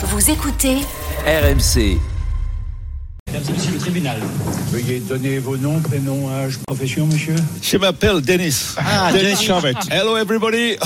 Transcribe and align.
Vous 0.00 0.30
écoutez 0.30 0.76
RMC. 1.26 1.98
Mesdames 3.26 3.42
et 3.48 3.52
messieurs, 3.52 3.72
le 3.72 3.78
tribunal. 3.78 4.20
Veuillez 4.70 5.00
donner 5.00 5.38
vos 5.38 5.56
noms, 5.56 5.80
prénoms, 5.80 6.30
âge, 6.30 6.58
profession, 6.66 7.06
monsieur. 7.06 7.34
Je 7.60 7.76
m'appelle 7.78 8.20
Denis. 8.20 8.74
Ah, 8.76 9.10
Denis 9.12 9.44
Chambet. 9.44 9.74
Hello 9.90 10.16
everybody. 10.16 10.76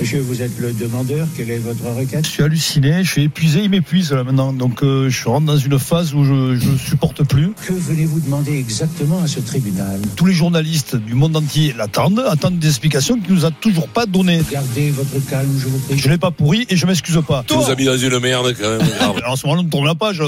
Monsieur, 0.00 0.20
vous 0.20 0.42
êtes 0.42 0.58
le 0.60 0.72
demandeur. 0.72 1.26
Quelle 1.36 1.50
est 1.50 1.58
votre 1.58 1.84
requête? 1.84 2.24
Je 2.24 2.30
suis 2.30 2.42
halluciné, 2.42 3.02
je 3.02 3.10
suis 3.10 3.22
épuisé, 3.24 3.62
il 3.64 3.70
m'épuise 3.70 4.12
là 4.12 4.22
maintenant. 4.22 4.52
Donc 4.52 4.82
euh, 4.82 5.08
je 5.10 5.28
rentre 5.28 5.46
dans 5.46 5.56
une 5.56 5.78
phase 5.78 6.14
où 6.14 6.24
je, 6.24 6.56
je 6.56 6.76
supporte 6.76 7.24
plus. 7.24 7.50
Que 7.66 7.72
venez-vous 7.72 8.20
demander 8.20 8.56
exactement 8.56 9.20
à 9.22 9.26
ce 9.26 9.40
tribunal? 9.40 10.00
Tous 10.14 10.26
les 10.26 10.32
journalistes 10.32 10.94
du 10.94 11.14
monde 11.14 11.36
entier 11.36 11.74
l'attendent, 11.76 12.24
attendent 12.28 12.58
des 12.58 12.68
explications 12.68 13.18
qu'il 13.18 13.34
nous 13.34 13.44
a 13.44 13.50
toujours 13.50 13.88
pas 13.88 14.06
données. 14.06 14.40
Gardez 14.50 14.90
votre 14.90 15.26
calme, 15.28 15.50
je 15.58 15.66
vous 15.66 15.78
prie. 15.78 15.98
Je 15.98 16.08
l'ai 16.08 16.18
pas 16.18 16.30
pourri 16.30 16.64
et 16.68 16.76
je 16.76 16.86
m'excuse 16.86 17.20
pas. 17.26 17.44
Tu 17.46 17.56
nous 17.56 17.68
as 17.68 17.74
mis 17.74 17.84
dans 17.86 17.98
une 17.98 18.18
merde 18.20 18.54
quand 18.58 18.68
même. 18.68 18.82
en 19.26 19.36
ce 19.36 19.46
moment, 19.46 19.60
on 19.60 19.64
tourne 19.64 19.86
la 19.86 19.94
page. 19.96 20.22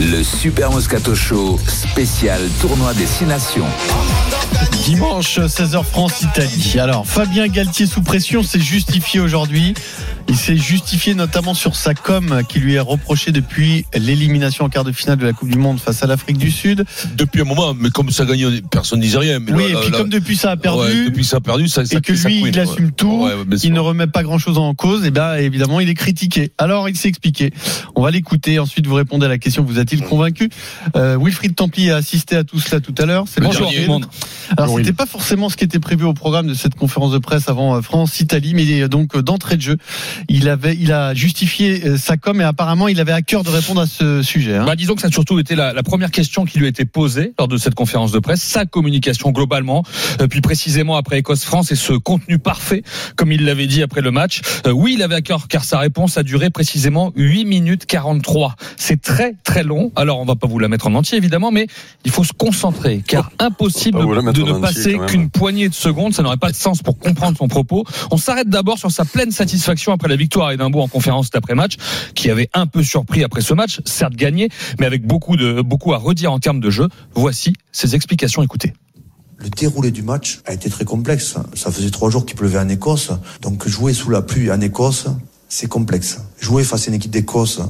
Le 0.00 0.22
Super 0.24 0.72
Moscato 0.72 1.14
Show 1.14 1.58
spécial 1.68 2.40
tournoi 2.60 2.94
des 2.94 3.06
Six 3.06 3.26
Nations. 3.26 3.66
Dimanche 4.84 5.38
16h 5.38 5.84
France-Italie. 5.84 6.76
Alors 6.80 7.06
Fabien 7.06 7.46
Galtier 7.46 7.86
sous 7.86 8.02
pression 8.02 8.42
s'est 8.42 8.58
justifié 8.72 9.20
aujourd'hui. 9.20 9.74
Il 10.28 10.36
s'est 10.36 10.56
justifié 10.56 11.14
notamment 11.14 11.54
sur 11.54 11.76
sa 11.76 11.94
com 11.94 12.42
qui 12.48 12.58
lui 12.58 12.74
est 12.74 12.80
reprochée 12.80 13.32
depuis 13.32 13.84
l'élimination 13.94 14.64
en 14.64 14.68
quart 14.68 14.84
de 14.84 14.92
finale 14.92 15.18
de 15.18 15.26
la 15.26 15.32
Coupe 15.32 15.48
du 15.50 15.58
Monde 15.58 15.78
face 15.78 16.02
à 16.02 16.06
l'Afrique 16.06 16.38
du 16.38 16.50
Sud. 16.50 16.84
Depuis 17.16 17.42
un 17.42 17.44
moment, 17.44 17.74
mais 17.74 17.90
comme 17.90 18.10
ça 18.10 18.24
gagnait, 18.24 18.62
personne 18.70 18.98
ne 19.00 19.04
disait 19.04 19.18
rien. 19.18 19.38
Mais 19.40 19.52
Oui, 19.52 19.72
là, 19.72 19.78
et 19.78 19.82
puis 19.82 19.90
là, 19.90 19.98
comme 19.98 20.08
depuis 20.08 20.36
ça 20.36 20.52
a 20.52 20.56
perdu, 20.56 20.80
ouais, 20.80 21.04
depuis 21.06 21.24
ça 21.24 21.36
a 21.38 21.40
perdu, 21.40 21.68
ça, 21.68 21.84
ça 21.84 21.98
et 21.98 22.00
que 22.00 22.14
ça 22.14 22.28
lui 22.28 22.40
couine, 22.40 22.52
il 22.54 22.58
ouais. 22.58 22.62
assume 22.68 22.92
tout, 22.92 23.24
Ouais, 23.24 23.32
il 23.62 23.72
ne 23.72 23.80
remet 23.80 24.06
pas 24.06 24.22
grand 24.22 24.38
chose 24.38 24.58
en 24.58 24.74
cause, 24.74 25.04
et 25.04 25.10
bien 25.10 25.34
évidemment 25.34 25.80
il 25.80 25.88
est 25.88 25.94
critiqué. 25.94 26.52
Alors 26.58 26.88
il 26.88 26.96
s'est 26.96 27.08
expliqué. 27.08 27.52
On 27.94 28.02
va 28.02 28.10
l'écouter, 28.10 28.58
ensuite 28.58 28.86
vous 28.86 28.94
répondez 28.94 29.26
à 29.26 29.28
la 29.28 29.38
question, 29.38 29.64
vous 29.64 29.78
a-t-il 29.78 30.02
convaincu? 30.02 30.48
Euh, 30.96 31.18
Wilfried 31.20 31.54
Templier 31.54 31.92
a 31.92 31.96
assisté 31.96 32.36
à 32.36 32.44
tout 32.44 32.60
cela 32.60 32.80
tout 32.80 32.94
à 32.98 33.06
l'heure. 33.06 33.24
C'est 33.26 33.40
Bonjour, 33.40 33.70
dernier. 33.70 33.76
tout 33.76 33.82
le 33.82 33.88
monde. 33.88 34.06
Alors 34.56 34.76
c'était 34.76 34.92
pas 34.92 35.06
forcément 35.06 35.48
ce 35.48 35.56
qui 35.56 35.64
était 35.64 35.78
prévu 35.78 36.04
au 36.04 36.14
programme 36.14 36.46
de 36.46 36.54
cette 36.54 36.74
conférence 36.74 37.12
de 37.12 37.18
presse 37.18 37.48
avant 37.48 37.76
euh, 37.76 37.82
France-Italie, 37.82 38.54
mais 38.54 38.82
euh, 38.82 38.88
donc 38.88 39.14
euh, 39.16 39.22
d'entrée 39.22 39.56
de 39.56 39.62
jeu, 39.62 39.76
il 40.28 40.48
avait, 40.48 40.76
il 40.78 40.92
a 40.92 41.14
justifié 41.14 41.84
euh, 41.86 41.96
sa 41.96 42.16
com 42.16 42.40
et 42.40 42.44
apparemment 42.44 42.88
il 42.88 43.00
avait 43.00 43.12
à 43.12 43.22
cœur 43.22 43.42
de 43.44 43.50
répondre 43.50 43.80
à 43.80 43.86
ce 43.86 44.22
sujet. 44.22 44.56
hein. 44.56 44.64
Bah, 44.64 44.76
disons 44.76 44.94
que 44.94 45.00
ça 45.00 45.08
a 45.08 45.10
surtout 45.10 45.38
été 45.38 45.54
la, 45.54 45.72
la 45.72 45.82
première 45.82 46.10
question 46.10 46.44
qui 46.44 46.58
lui 46.58 46.66
a 46.66 46.68
été 46.68 46.84
posée 46.84 47.32
lors 47.38 47.48
de 47.48 47.56
cette 47.56 47.74
conférence 47.74 48.12
de 48.12 48.18
presse, 48.18 48.42
sa 48.42 48.64
communication 48.66 49.30
globalement, 49.30 49.82
euh, 50.20 50.26
puis 50.26 50.40
précisément 50.40 50.96
après 50.96 51.18
Écosse-France 51.18 51.72
et 51.72 51.76
ce 51.76 51.92
contenu 51.92 52.38
parfait, 52.38 52.82
comme 53.16 53.32
il 53.32 53.44
l'avait 53.44 53.66
dit 53.66 53.82
après 53.82 54.00
le 54.00 54.10
match. 54.10 54.40
Euh, 54.66 54.70
oui, 54.72 54.94
il 54.94 55.02
avait 55.02 55.14
à 55.16 55.22
cœur 55.22 55.48
car 55.48 55.64
sa 55.64 55.78
réponse 55.78 56.16
a 56.18 56.22
duré 56.22 56.50
précisément 56.50 57.12
8 57.16 57.44
minutes 57.44 57.86
43. 57.86 58.56
C'est 58.76 59.00
très 59.00 59.34
très 59.44 59.62
long. 59.62 59.92
Alors 59.96 60.20
on 60.20 60.24
va 60.24 60.36
pas 60.36 60.46
vous 60.46 60.58
la 60.58 60.68
mettre 60.68 60.86
en 60.86 60.94
entier 60.94 61.18
évidemment, 61.18 61.50
mais 61.50 61.66
il 62.04 62.10
faut 62.10 62.24
se 62.24 62.32
concentrer 62.32 63.02
car 63.06 63.30
impossible 63.38 63.98
la 64.14 64.22
mettre 64.22 64.44
de 64.44 64.52
ne 64.52 64.58
passer 64.58 64.98
qu'une 65.06 65.30
poignée 65.30 65.68
de 65.68 65.74
secondes. 65.74 66.14
Ça 66.14 66.22
n'aurait 66.22 66.36
pas 66.36 66.50
de 66.50 66.56
sens 66.56 66.82
pour 66.82 66.98
comprendre 66.98 67.36
son 67.38 67.48
propos. 67.48 67.84
On 68.10 68.16
s'arrête 68.16 68.48
d'abord 68.48 68.78
sur 68.78 68.90
sa 68.90 69.04
pleine 69.04 69.30
satisfaction 69.30 69.92
après 69.92 70.01
la 70.08 70.16
victoire 70.16 70.48
à 70.48 70.54
Édimbourg 70.54 70.84
en 70.84 70.88
conférence 70.88 71.30
d'après-match, 71.30 71.76
qui 72.14 72.30
avait 72.30 72.48
un 72.54 72.66
peu 72.66 72.82
surpris 72.82 73.24
après 73.24 73.40
ce 73.40 73.54
match, 73.54 73.80
certes 73.84 74.14
gagné, 74.14 74.48
mais 74.78 74.86
avec 74.86 75.06
beaucoup 75.06 75.36
de 75.36 75.62
beaucoup 75.62 75.92
à 75.92 75.98
redire 75.98 76.32
en 76.32 76.38
termes 76.38 76.60
de 76.60 76.70
jeu. 76.70 76.88
Voici 77.14 77.54
ses 77.72 77.94
explications. 77.94 78.42
Écoutez. 78.42 78.72
Le 79.38 79.50
déroulé 79.50 79.90
du 79.90 80.02
match 80.02 80.40
a 80.46 80.52
été 80.52 80.70
très 80.70 80.84
complexe. 80.84 81.34
Ça 81.54 81.72
faisait 81.72 81.90
trois 81.90 82.10
jours 82.10 82.24
qu'il 82.24 82.36
pleuvait 82.36 82.60
en 82.60 82.68
Écosse. 82.68 83.10
Donc 83.40 83.66
jouer 83.66 83.92
sous 83.92 84.10
la 84.10 84.22
pluie 84.22 84.52
en 84.52 84.60
Écosse, 84.60 85.06
c'est 85.48 85.66
complexe. 85.66 86.20
Jouer 86.40 86.62
face 86.62 86.86
à 86.86 86.90
une 86.90 86.94
équipe 86.94 87.10
d'Écosse 87.10 87.60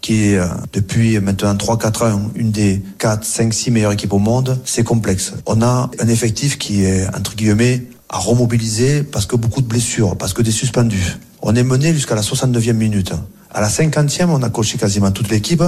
qui 0.00 0.28
est 0.28 0.38
euh, 0.38 0.46
depuis 0.72 1.18
maintenant 1.18 1.54
3-4 1.54 2.12
ans 2.12 2.30
une 2.36 2.52
des 2.52 2.80
4, 2.98 3.24
5, 3.24 3.52
6 3.52 3.70
meilleures 3.72 3.92
équipes 3.92 4.12
au 4.12 4.20
monde, 4.20 4.60
c'est 4.64 4.84
complexe. 4.84 5.32
On 5.46 5.62
a 5.62 5.90
un 5.98 6.08
effectif 6.08 6.58
qui 6.58 6.84
est, 6.84 7.08
entre 7.08 7.34
guillemets, 7.34 7.82
à 8.08 8.18
remobiliser 8.18 9.02
parce 9.02 9.26
que 9.26 9.34
beaucoup 9.34 9.62
de 9.62 9.66
blessures, 9.66 10.16
parce 10.16 10.32
que 10.32 10.42
des 10.42 10.52
suspendus. 10.52 11.16
On 11.48 11.54
est 11.54 11.62
mené 11.62 11.94
jusqu'à 11.94 12.16
la 12.16 12.22
69e 12.22 12.72
minute. 12.72 13.12
À 13.54 13.60
la 13.60 13.68
50e, 13.68 14.30
on 14.30 14.42
a 14.42 14.50
coché 14.50 14.78
quasiment 14.78 15.12
toute 15.12 15.28
l'équipe 15.28 15.62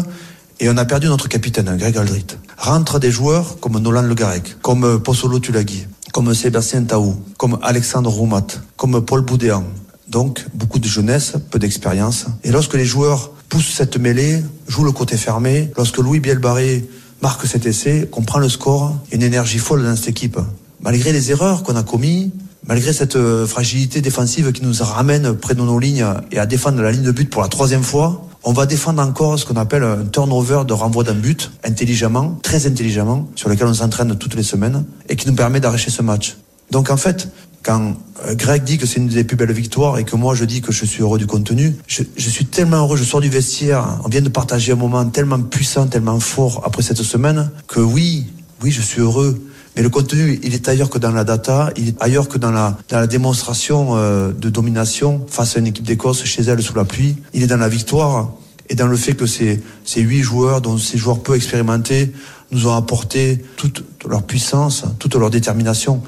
et 0.58 0.68
on 0.68 0.76
a 0.76 0.84
perdu 0.84 1.06
notre 1.06 1.28
capitaine, 1.28 1.72
Greg 1.76 1.96
Aldrit. 1.96 2.26
Rentrent 2.56 2.98
des 2.98 3.12
joueurs 3.12 3.60
comme 3.60 3.78
Nolan 3.78 4.02
Le 4.02 4.14
Garec, 4.16 4.56
comme 4.60 5.00
Possolo 5.00 5.38
Tulagi, 5.38 5.86
comme 6.12 6.34
Sébastien 6.34 6.82
Taou, 6.82 7.14
comme 7.36 7.60
Alexandre 7.62 8.10
Roumat, 8.10 8.48
comme 8.76 9.04
Paul 9.04 9.20
Boudéan. 9.20 9.62
Donc, 10.08 10.44
beaucoup 10.52 10.80
de 10.80 10.88
jeunesse, 10.88 11.34
peu 11.48 11.60
d'expérience. 11.60 12.26
Et 12.42 12.50
lorsque 12.50 12.74
les 12.74 12.84
joueurs 12.84 13.30
poussent 13.48 13.72
cette 13.72 13.98
mêlée, 13.98 14.42
jouent 14.66 14.82
le 14.82 14.90
côté 14.90 15.16
fermé, 15.16 15.70
lorsque 15.76 15.98
Louis 15.98 16.18
Bielbarré 16.18 16.88
marque 17.22 17.46
cet 17.46 17.66
essai, 17.66 18.08
qu'on 18.10 18.22
prend 18.22 18.40
le 18.40 18.48
score, 18.48 18.96
une 19.12 19.22
énergie 19.22 19.58
folle 19.58 19.84
dans 19.84 19.94
cette 19.94 20.08
équipe. 20.08 20.40
Malgré 20.80 21.12
les 21.12 21.30
erreurs 21.30 21.62
qu'on 21.62 21.76
a 21.76 21.84
commises, 21.84 22.30
malgré 22.68 22.92
cette 22.92 23.16
euh, 23.16 23.46
fragilité 23.46 24.00
défensive 24.00 24.52
qui 24.52 24.62
nous 24.62 24.74
ramène 24.80 25.34
près 25.34 25.54
de 25.54 25.62
nos 25.62 25.78
lignes 25.78 26.06
et 26.30 26.38
à 26.38 26.46
défendre 26.46 26.80
la 26.82 26.92
ligne 26.92 27.02
de 27.02 27.10
but 27.10 27.28
pour 27.28 27.42
la 27.42 27.48
troisième 27.48 27.82
fois, 27.82 28.28
on 28.44 28.52
va 28.52 28.66
défendre 28.66 29.02
encore 29.02 29.38
ce 29.38 29.46
qu'on 29.46 29.56
appelle 29.56 29.82
un 29.82 30.04
turnover 30.04 30.62
de 30.66 30.72
renvoi 30.74 31.02
d'un 31.02 31.14
but, 31.14 31.50
intelligemment, 31.64 32.38
très 32.42 32.66
intelligemment, 32.66 33.28
sur 33.34 33.48
lequel 33.48 33.66
on 33.66 33.74
s'entraîne 33.74 34.16
toutes 34.16 34.36
les 34.36 34.42
semaines, 34.42 34.84
et 35.08 35.16
qui 35.16 35.26
nous 35.26 35.34
permet 35.34 35.60
d'arracher 35.60 35.90
ce 35.90 36.02
match. 36.02 36.36
Donc 36.70 36.90
en 36.90 36.96
fait, 36.98 37.28
quand 37.62 37.96
euh, 38.26 38.34
Greg 38.34 38.62
dit 38.62 38.78
que 38.78 38.86
c'est 38.86 39.00
une 39.00 39.08
des 39.08 39.24
plus 39.24 39.36
belles 39.36 39.52
victoires 39.52 39.98
et 39.98 40.04
que 40.04 40.14
moi 40.14 40.34
je 40.34 40.44
dis 40.44 40.60
que 40.60 40.70
je 40.70 40.84
suis 40.84 41.02
heureux 41.02 41.18
du 41.18 41.26
contenu, 41.26 41.74
je, 41.86 42.02
je 42.16 42.28
suis 42.28 42.44
tellement 42.44 42.76
heureux, 42.76 42.98
je 42.98 43.04
sors 43.04 43.20
du 43.20 43.30
vestiaire, 43.30 43.98
on 44.04 44.08
vient 44.08 44.22
de 44.22 44.28
partager 44.28 44.72
un 44.72 44.76
moment 44.76 45.04
tellement 45.06 45.40
puissant, 45.40 45.86
tellement 45.86 46.20
fort 46.20 46.62
après 46.66 46.82
cette 46.82 47.02
semaine, 47.02 47.50
que 47.66 47.80
oui, 47.80 48.26
oui, 48.62 48.70
je 48.70 48.82
suis 48.82 49.00
heureux. 49.00 49.42
Mais 49.78 49.84
le 49.84 49.90
contenu, 49.90 50.40
il 50.42 50.54
est 50.54 50.68
ailleurs 50.68 50.90
que 50.90 50.98
dans 50.98 51.12
la 51.12 51.22
data, 51.22 51.70
il 51.76 51.90
est 51.90 52.02
ailleurs 52.02 52.28
que 52.28 52.36
dans 52.36 52.50
la, 52.50 52.76
dans 52.88 52.98
la 52.98 53.06
démonstration 53.06 53.90
euh, 53.92 54.32
de 54.32 54.50
domination 54.50 55.24
face 55.28 55.54
à 55.54 55.60
une 55.60 55.68
équipe 55.68 55.84
d'Écosse 55.84 56.24
chez 56.24 56.42
elle 56.42 56.60
sous 56.60 56.74
la 56.74 56.84
pluie. 56.84 57.14
Il 57.32 57.44
est 57.44 57.46
dans 57.46 57.58
la 57.58 57.68
victoire 57.68 58.32
et 58.68 58.74
dans 58.74 58.88
le 58.88 58.96
fait 58.96 59.14
que 59.14 59.26
ces 59.26 59.62
huit 59.96 60.22
joueurs, 60.22 60.62
dont 60.62 60.78
ces 60.78 60.98
joueurs 60.98 61.22
peu 61.22 61.36
expérimentés, 61.36 62.12
nous 62.50 62.66
ont 62.66 62.74
apporté 62.74 63.40
toute 63.56 63.84
leur 64.04 64.24
puissance, 64.24 64.82
toute 64.98 65.14
leur 65.14 65.30
détermination. 65.30 66.02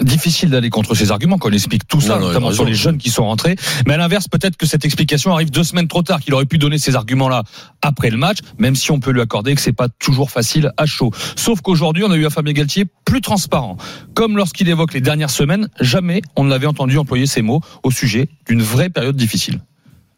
Difficile 0.00 0.50
d'aller 0.50 0.70
contre 0.70 0.94
ces 0.94 1.10
arguments 1.10 1.36
quand 1.38 1.48
il 1.48 1.54
explique 1.54 1.86
tout 1.86 2.00
ça, 2.00 2.18
Non, 2.18 2.28
notamment 2.28 2.46
raison. 2.48 2.56
sur 2.56 2.64
les 2.64 2.74
jeunes 2.74 2.96
qui 2.98 3.10
sont 3.10 3.24
rentrés. 3.24 3.56
Mais 3.86 3.94
à 3.94 3.96
l'inverse, 3.98 4.28
peut-être 4.28 4.56
que 4.56 4.66
cette 4.66 4.84
explication 4.84 5.32
arrive 5.32 5.50
deux 5.50 5.64
semaines 5.64 5.88
trop 5.88 6.02
tard, 6.02 6.20
qu'il 6.20 6.32
aurait 6.34 6.46
pu 6.46 6.58
donner 6.58 6.78
ces 6.78 6.96
arguments-là 6.96 7.42
après 7.82 8.10
le 8.10 8.16
match, 8.16 8.38
même 8.58 8.74
si 8.76 8.90
on 8.90 9.00
peut 9.00 9.10
lui 9.10 9.20
accorder 9.20 9.54
que 9.54 9.60
c'est 9.60 9.72
pas 9.72 9.88
toujours 9.88 10.30
facile 10.30 10.72
à 10.76 10.86
chaud. 10.86 11.10
Sauf 11.36 11.60
qu'aujourd'hui, 11.60 12.02
on 12.04 12.10
a 12.10 12.16
eu 12.16 12.24
un 12.26 12.30
Fabien 12.30 12.52
Galtier 12.54 12.86
plus 13.04 13.20
transparent. 13.20 13.76
Comme 14.14 14.36
lorsqu'il 14.36 14.68
évoque 14.68 14.94
les 14.94 15.00
dernières 15.00 15.30
semaines, 15.30 15.68
jamais 15.80 16.22
on 16.36 16.44
ne 16.44 16.50
l'avait 16.50 16.66
entendu 16.66 16.96
employer 16.96 17.26
ces 17.26 17.42
mots 17.42 17.60
au 17.82 17.90
sujet 17.90 18.28
d'une 18.46 18.62
vraie 18.62 18.88
période 18.90 19.16
difficile. 19.16 19.60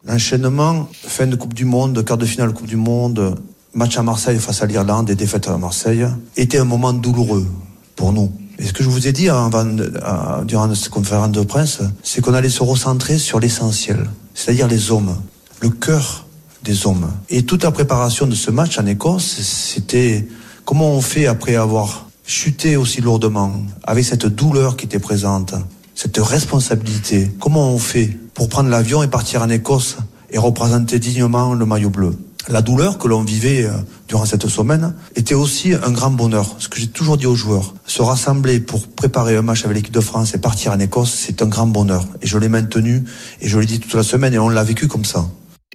L'enchaînement, 0.05 0.89
fin 0.93 1.27
de 1.27 1.35
Coupe 1.35 1.53
du 1.53 1.65
Monde, 1.65 2.03
quart 2.05 2.17
de 2.17 2.25
finale 2.25 2.53
Coupe 2.53 2.67
du 2.67 2.75
Monde, 2.75 3.35
match 3.73 3.97
à 3.97 4.03
Marseille 4.03 4.37
face 4.39 4.61
à 4.61 4.65
l'Irlande 4.65 5.09
et 5.09 5.15
défaite 5.15 5.47
à 5.47 5.57
Marseille, 5.57 6.05
était 6.37 6.57
un 6.59 6.65
moment 6.65 6.93
douloureux 6.93 7.47
pour 7.95 8.11
nous. 8.13 8.31
Et 8.63 8.65
ce 8.65 8.71
que 8.71 8.81
je 8.81 8.87
vous 8.87 9.07
ai 9.07 9.11
dit 9.11 9.29
euh, 9.29 10.43
durant 10.45 10.73
cette 10.73 10.87
conférence 10.87 11.31
de 11.31 11.41
presse, 11.41 11.79
c'est 12.01 12.21
qu'on 12.21 12.33
allait 12.33 12.47
se 12.47 12.63
recentrer 12.63 13.17
sur 13.17 13.41
l'essentiel, 13.41 14.09
c'est-à-dire 14.33 14.69
les 14.69 14.89
hommes, 14.89 15.17
le 15.59 15.69
cœur 15.69 16.25
des 16.63 16.87
hommes. 16.87 17.11
Et 17.29 17.43
toute 17.43 17.65
la 17.65 17.71
préparation 17.71 18.25
de 18.25 18.35
ce 18.35 18.51
match 18.51 18.79
en 18.79 18.85
Écosse, 18.85 19.37
c'était 19.41 20.25
comment 20.63 20.91
on 20.91 21.01
fait 21.01 21.27
après 21.27 21.57
avoir 21.57 22.07
chuté 22.25 22.77
aussi 22.77 23.01
lourdement, 23.01 23.51
avec 23.83 24.05
cette 24.05 24.27
douleur 24.27 24.77
qui 24.77 24.85
était 24.85 24.97
présente, 24.97 25.55
cette 25.93 26.17
responsabilité. 26.17 27.33
Comment 27.41 27.69
on 27.69 27.79
fait 27.79 28.17
pour 28.33 28.47
prendre 28.47 28.69
l'avion 28.69 29.03
et 29.03 29.09
partir 29.09 29.41
en 29.41 29.49
Écosse 29.49 29.97
et 30.31 30.37
représenter 30.37 30.99
dignement 30.99 31.53
le 31.53 31.65
maillot 31.65 31.89
bleu 31.89 32.15
La 32.49 32.61
douleur 32.61 32.97
que 32.97 33.07
l'on 33.07 33.23
vivait 33.23 33.63
euh, 33.65 33.71
durant 34.09 34.25
cette 34.25 34.47
semaine 34.49 34.93
était 35.15 35.33
aussi 35.33 35.73
un 35.73 35.91
grand 35.91 36.11
bonheur. 36.11 36.55
Ce 36.59 36.67
que 36.67 36.77
j'ai 36.77 36.87
toujours 36.87 37.15
dit 37.17 37.25
aux 37.25 37.35
joueurs, 37.35 37.73
se 37.85 38.01
rassembler 38.01 38.59
pour 38.59 38.87
préparer 38.89 39.37
un 39.37 39.41
match 39.41 39.63
avec 39.63 39.77
l'équipe 39.77 39.93
de 39.93 40.01
France 40.01 40.33
et 40.35 40.39
partir 40.41 40.73
en 40.73 40.79
Écosse, 40.79 41.13
c'est 41.13 41.41
un 41.41 41.45
grand 41.47 41.67
bonheur. 41.67 42.05
Et 42.21 42.27
je 42.27 42.37
l'ai 42.37 42.49
maintenu 42.49 43.05
et 43.39 43.47
je 43.47 43.57
l'ai 43.59 43.65
dit 43.65 43.79
toute 43.79 43.93
la 43.93 44.03
semaine 44.03 44.33
et 44.33 44.39
on 44.39 44.49
l'a 44.49 44.63
vécu 44.63 44.87
comme 44.89 45.05
ça. 45.05 45.25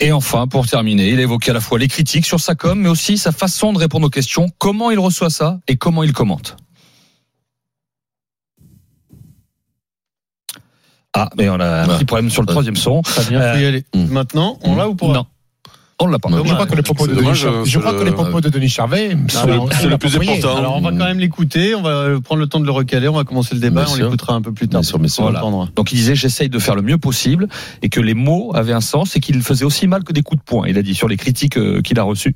Et 0.00 0.12
enfin, 0.12 0.46
pour 0.46 0.66
terminer, 0.66 1.08
il 1.10 1.18
évoquait 1.20 1.50
à 1.50 1.54
la 1.54 1.60
fois 1.60 1.78
les 1.78 1.88
critiques 1.88 2.26
sur 2.26 2.38
sa 2.38 2.54
com, 2.54 2.78
mais 2.78 2.88
aussi 2.90 3.16
sa 3.16 3.32
façon 3.32 3.72
de 3.72 3.78
répondre 3.78 4.06
aux 4.06 4.10
questions, 4.10 4.48
comment 4.58 4.90
il 4.90 4.98
reçoit 4.98 5.30
ça 5.30 5.60
et 5.68 5.76
comment 5.76 6.02
il 6.02 6.12
commente. 6.12 6.56
Ah, 11.14 11.30
mais 11.36 11.48
on 11.48 11.58
a 11.58 11.66
un 11.82 11.88
Ouais. 11.88 11.94
petit 11.96 12.04
problème 12.04 12.30
sur 12.30 12.42
le 12.42 12.46
troisième 12.46 12.76
son. 12.76 13.02
Faut 13.02 13.32
y 13.32 13.36
aller. 13.36 13.84
Hmm. 13.94 14.04
Maintenant, 14.12 14.58
on 14.62 14.76
l'a 14.76 14.88
ou 14.88 14.94
pas 14.94 15.06
Non. 15.08 15.26
On 16.00 16.06
l'a 16.06 16.18
pas. 16.18 16.28
Dommage. 16.30 16.46
Je 16.48 16.54
crois 16.54 16.66
que 16.66 16.74
les 16.76 16.82
propos 16.82 17.06
de 17.06 17.12
Denis, 17.12 17.22
dommage, 17.22 17.38
Char- 17.40 17.64
je 17.64 17.78
crois 17.78 17.92
le- 17.92 17.98
que 17.98 18.04
les 18.04 18.12
propos 18.12 18.40
de 18.40 18.48
Denis 18.48 18.68
Charvet 18.68 19.16
c'est 19.28 19.86
le 19.86 19.96
plus 19.98 20.14
important. 20.16 20.56
Alors 20.56 20.76
on 20.76 20.80
va 20.80 20.90
quand 20.90 21.04
même 21.04 21.18
l'écouter, 21.18 21.74
on 21.74 21.82
va 21.82 22.20
prendre 22.20 22.40
le 22.40 22.46
temps 22.46 22.60
de 22.60 22.66
le 22.66 22.70
recaler, 22.70 23.08
on 23.08 23.14
va 23.14 23.24
commencer 23.24 23.54
le 23.54 23.60
débat, 23.60 23.84
Bien 23.84 23.92
on 23.92 23.96
l'écoutera 23.96 24.34
un 24.34 24.42
peu 24.42 24.52
plus 24.52 24.68
tard. 24.68 24.80
Bien 24.82 24.88
sûr, 24.88 24.98
va 24.98 25.06
Voilà. 25.18 25.40
l'entendre. 25.40 25.70
Donc 25.74 25.92
il 25.92 25.96
disait 25.96 26.14
j'essaye 26.14 26.48
de 26.48 26.58
faire 26.58 26.74
le 26.76 26.82
mieux 26.82 26.98
possible 26.98 27.48
et 27.82 27.88
que 27.88 28.00
les 28.00 28.14
mots 28.14 28.52
avaient 28.54 28.72
un 28.72 28.80
sens 28.80 29.16
et 29.16 29.20
qu'il 29.20 29.40
faisait 29.42 29.64
aussi 29.64 29.86
mal 29.88 30.04
que 30.04 30.12
des 30.12 30.22
coups 30.22 30.38
de 30.40 30.44
poing. 30.44 30.66
Il 30.68 30.78
a 30.78 30.82
dit 30.82 30.94
sur 30.94 31.08
les 31.08 31.16
critiques 31.16 31.56
euh, 31.58 31.82
qu'il 31.82 31.98
a 31.98 32.02
reçues. 32.04 32.32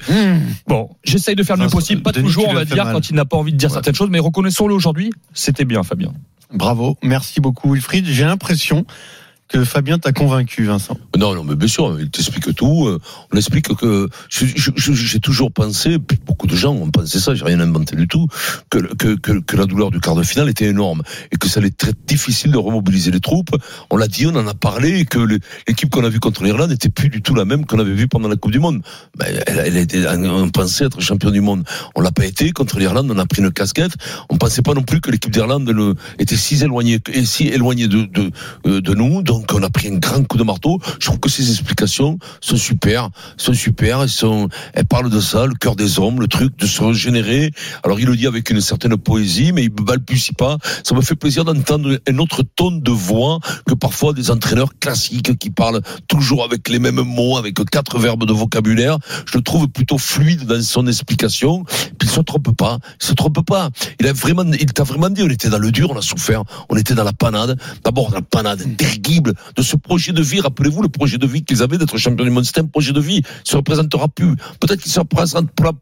Bon, 0.67 0.91
j'essaye 1.05 1.37
de 1.37 1.43
faire 1.43 1.57
le 1.57 1.65
mieux 1.65 1.71
possible, 1.71 2.03
pas 2.03 2.13
Denis, 2.13 2.27
toujours 2.27 2.49
on 2.49 2.55
va 2.55 2.65
dire 2.65 2.85
mal. 2.85 2.95
quand 2.95 3.11
il 3.11 3.15
n'a 3.17 3.25
pas 3.25 3.37
envie 3.37 3.53
de 3.53 3.59
dire 3.59 3.71
certaines 3.71 3.95
choses, 3.95 4.11
mais 4.11 4.19
reconnaissons-le 4.19 4.75
aujourd'hui, 4.75 5.11
c'était 5.35 5.65
bien 5.65 5.83
Fabien. 5.83 6.13
Bravo, 6.53 6.97
merci 7.03 7.41
beaucoup 7.41 7.73
Wilfried. 7.73 8.05
J'ai 8.07 8.25
l'impression 8.25 8.85
que 9.53 9.65
Fabien 9.65 9.99
t'a 9.99 10.13
convaincu, 10.13 10.65
Vincent. 10.65 10.97
Non, 11.19 11.35
non, 11.35 11.45
mais 11.45 11.55
bien 11.55 11.69
sûr, 11.69 11.95
il 12.01 12.11
t'explique 12.11 12.55
tout. 12.55 12.87
euh, 12.89 12.99
On 13.33 13.37
explique 13.37 13.75
que 13.77 14.09
j'ai 14.31 15.21
toujours 15.21 15.53
pensé, 15.53 15.99
beaucoup 16.27 16.47
de 16.47 16.57
gens 16.57 16.73
ont 16.73 16.91
pensé 16.91 17.21
ça, 17.21 17.35
j'ai 17.35 17.45
rien 17.45 17.61
inventé 17.61 17.95
du 17.95 18.09
tout, 18.09 18.27
que, 18.71 18.79
que, 18.95 19.39
que, 19.41 19.57
la 19.57 19.67
douleur 19.67 19.91
du 19.91 20.01
quart 20.01 20.15
de 20.15 20.23
finale 20.23 20.49
était 20.49 20.67
énorme 20.67 21.03
et 21.31 21.37
que 21.37 21.49
ça 21.49 21.61
allait 21.61 21.69
être 21.69 21.77
très 21.77 21.93
difficile 22.07 22.51
de 22.51 22.57
remobiliser 22.57 23.11
les 23.11 23.21
troupes. 23.21 23.55
On 23.91 23.97
l'a 23.99 24.09
dit, 24.09 24.27
on 24.27 24.35
en 24.35 24.47
a 24.47 24.55
parlé, 24.55 25.01
et 25.01 25.05
que 25.05 25.19
l'équipe 25.69 25.91
qu'on 25.91 26.05
a 26.05 26.09
vue 26.09 26.21
contre 26.21 26.45
l'Irlande 26.45 26.71
n'était 26.71 26.89
plus 26.89 27.11
du 27.11 27.21
tout 27.21 27.35
la 27.35 27.45
même 27.45 27.67
qu'on 27.67 27.79
avait 27.79 27.93
vue 27.93 28.09
pendant 28.09 28.29
la 28.29 28.37
Coupe 28.37 28.53
du 28.53 28.59
Monde. 28.61 28.83
Ben, 29.19 29.27
elle, 29.47 29.77
était, 29.77 30.07
on 30.09 30.49
pensait 30.49 30.87
être 30.87 31.01
champion 31.01 31.31
du 31.31 31.43
monde. 31.43 31.65
On 31.95 32.01
l'a 32.01 32.11
pas 32.11 32.25
été. 32.25 32.53
Contre 32.53 32.79
l'Irlande, 32.79 33.11
on 33.11 33.19
a 33.19 33.27
pris 33.27 33.43
une 33.43 33.53
casquette. 33.53 33.93
On 34.31 34.39
pensait 34.39 34.63
pas 34.63 34.73
non 34.75 34.83
plus 34.83 35.01
que 35.01 35.11
l'équipe 35.11 35.31
d'Irlande 35.31 35.71
était 36.19 36.37
si 36.37 36.63
éloignée, 36.63 37.01
si 37.25 37.49
éloignée 37.49 37.89
de, 37.89 38.05
de, 38.05 38.31
euh, 38.67 38.81
de 38.81 38.95
nous. 38.95 39.23
Donc, 39.23 39.42
on 39.53 39.63
a 39.63 39.71
pris 39.71 39.89
un 39.89 39.99
grand 39.99 40.25
coup 40.25 40.39
de 40.39 40.45
marteau. 40.45 40.79
Je 41.01 41.07
trouve 41.07 41.21
que 41.21 41.29
ces 41.29 41.51
explications 41.51 42.19
sont 42.41 42.57
super, 42.57 43.11
sont 43.37 43.55
super. 43.55 44.03
Elles 44.03 44.09
sont, 44.09 44.49
elles 44.75 44.87
parlent 44.87 45.11
de 45.11 45.21
ça, 45.21 45.47
le 45.47 45.55
cœur 45.55 45.77
des 45.77 45.99
hommes, 45.99 46.21
le 46.21 46.29
truc 46.29 46.57
de 46.59 46.67
se 46.67 46.83
régénérer. 46.83 47.51
Alors, 47.83 48.01
il 48.01 48.07
le 48.07 48.17
dit 48.17 48.27
avec 48.27 48.51
une 48.51 48.61
certaine 48.61 48.97
poésie, 48.97 49.53
mais 49.53 49.65
il 49.65 49.71
balbutie 49.71 50.33
pas. 50.33 50.59
Ça 50.85 50.95
me 50.95 51.01
fait 51.01 51.17
plaisir 51.17 51.45
d'entendre 51.45 51.99
un 52.09 52.19
autre 52.19 52.43
ton 52.57 52.73
de 52.73 52.91
voix 52.91 53.41
que 53.67 53.75
parfois 53.75 54.13
des 54.13 54.31
entraîneurs 54.31 54.71
classiques 54.79 55.39
qui 55.39 55.51
parlent 55.51 55.81
toujours 56.09 56.45
avec 56.45 56.69
les 56.69 56.79
mêmes 56.79 57.03
mots, 57.03 57.37
avec 57.37 57.55
quatre 57.71 57.99
verbes 57.99 58.25
de 58.25 58.33
vocabulaire. 58.33 58.99
Je 59.27 59.39
le 59.39 59.43
trouve 59.43 59.69
plutôt 59.69 59.99
fluide 59.99 60.45
dans 60.45 60.63
son 60.63 60.87
explication. 60.87 61.65
Puis 61.99 62.09
il 62.09 62.11
se 62.11 62.21
trompe 62.21 62.55
pas. 62.57 62.79
Il 63.01 63.07
se 63.07 63.13
trompe 63.13 63.45
pas. 63.45 63.71
Il 64.01 64.07
a 64.07 64.13
vraiment, 64.13 64.45
t'a 64.75 64.85
vraiment 64.85 65.11
dit, 65.11 65.23
on 65.23 65.29
était 65.29 65.49
dans 65.49 65.59
le 65.59 65.71
dur, 65.71 65.91
on 65.91 65.99
a 65.99 66.03
souffert, 66.03 66.43
on 66.69 66.77
était 66.77 66.95
dans 66.95 67.05
la 67.05 67.13
panade. 67.13 67.59
D'abord, 67.85 68.11
la 68.13 68.23
panade 68.23 68.77
terrible 68.77 69.32
de 69.57 69.63
ce 69.63 69.77
projet 69.77 70.13
de 70.13 70.23
vie. 70.23 70.41
Rappelez-vous 70.41 70.83
le 70.83 70.89
projet 70.89 71.19
de 71.19 71.27
vie 71.27 71.43
qu'ils 71.45 71.63
avaient 71.63 71.79
d'être 71.79 71.97
champion 71.99 72.25
du 72.25 72.31
monde. 72.31 72.45
C'était 72.45 72.61
un 72.61 72.67
projet 72.67 72.93
de 72.93 73.01
vie. 73.01 73.23
Il 73.45 73.51
se 73.51 73.57
représentera 73.57 74.09
plus. 74.09 74.37
Peut-être 74.61 74.81
qu'il 74.83 74.93
se 74.93 75.01
représente 75.01 75.51
pour, 75.53 75.73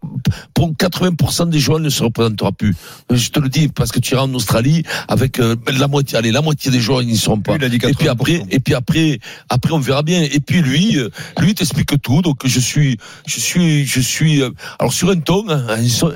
pour 0.55 0.73
80% 0.73 1.49
des 1.51 1.59
joueurs, 1.59 1.79
il 1.79 1.85
ne 1.85 1.89
se 1.91 2.03
représentera 2.03 2.53
plus. 2.53 2.75
Je 3.11 3.29
te 3.31 3.41
le 3.41 3.49
dis, 3.49 3.69
parce 3.69 3.91
que 3.93 3.99
tu 4.01 4.15
iras 4.15 4.23
en 4.25 4.35
Australie 4.35 4.83
avec 5.09 5.39
euh, 5.41 5.57
la 5.79 5.89
moitié, 5.89 6.19
allez, 6.19 6.33
la 6.33 6.43
moitié 6.43 6.71
des 6.71 6.81
joueurs, 6.81 7.03
ils 7.03 7.09
n'y 7.09 7.17
seront 7.17 7.41
pas. 7.41 7.57
Et 7.57 7.59
puis 7.59 8.07
80%. 8.07 8.09
après, 8.09 8.43
et 8.51 8.61
puis 8.61 8.75
après, 8.75 9.19
après, 9.49 9.73
on 9.73 9.79
verra 9.79 10.03
bien. 10.03 10.23
Et 10.23 10.41
puis 10.41 10.63
lui, 10.63 10.99
euh, 10.99 11.09
lui 11.41 11.55
t'explique 11.55 12.01
tout. 12.03 12.23
Donc 12.23 12.47
je 12.47 12.61
suis, 12.61 12.99
je 13.27 13.41
suis, 13.41 13.87
je 13.87 14.01
suis. 14.01 14.43
euh, 14.43 14.51
Alors 14.79 14.93
sur 14.93 15.11
un 15.11 15.17
ton, 15.19 15.49
hein, 15.49 15.67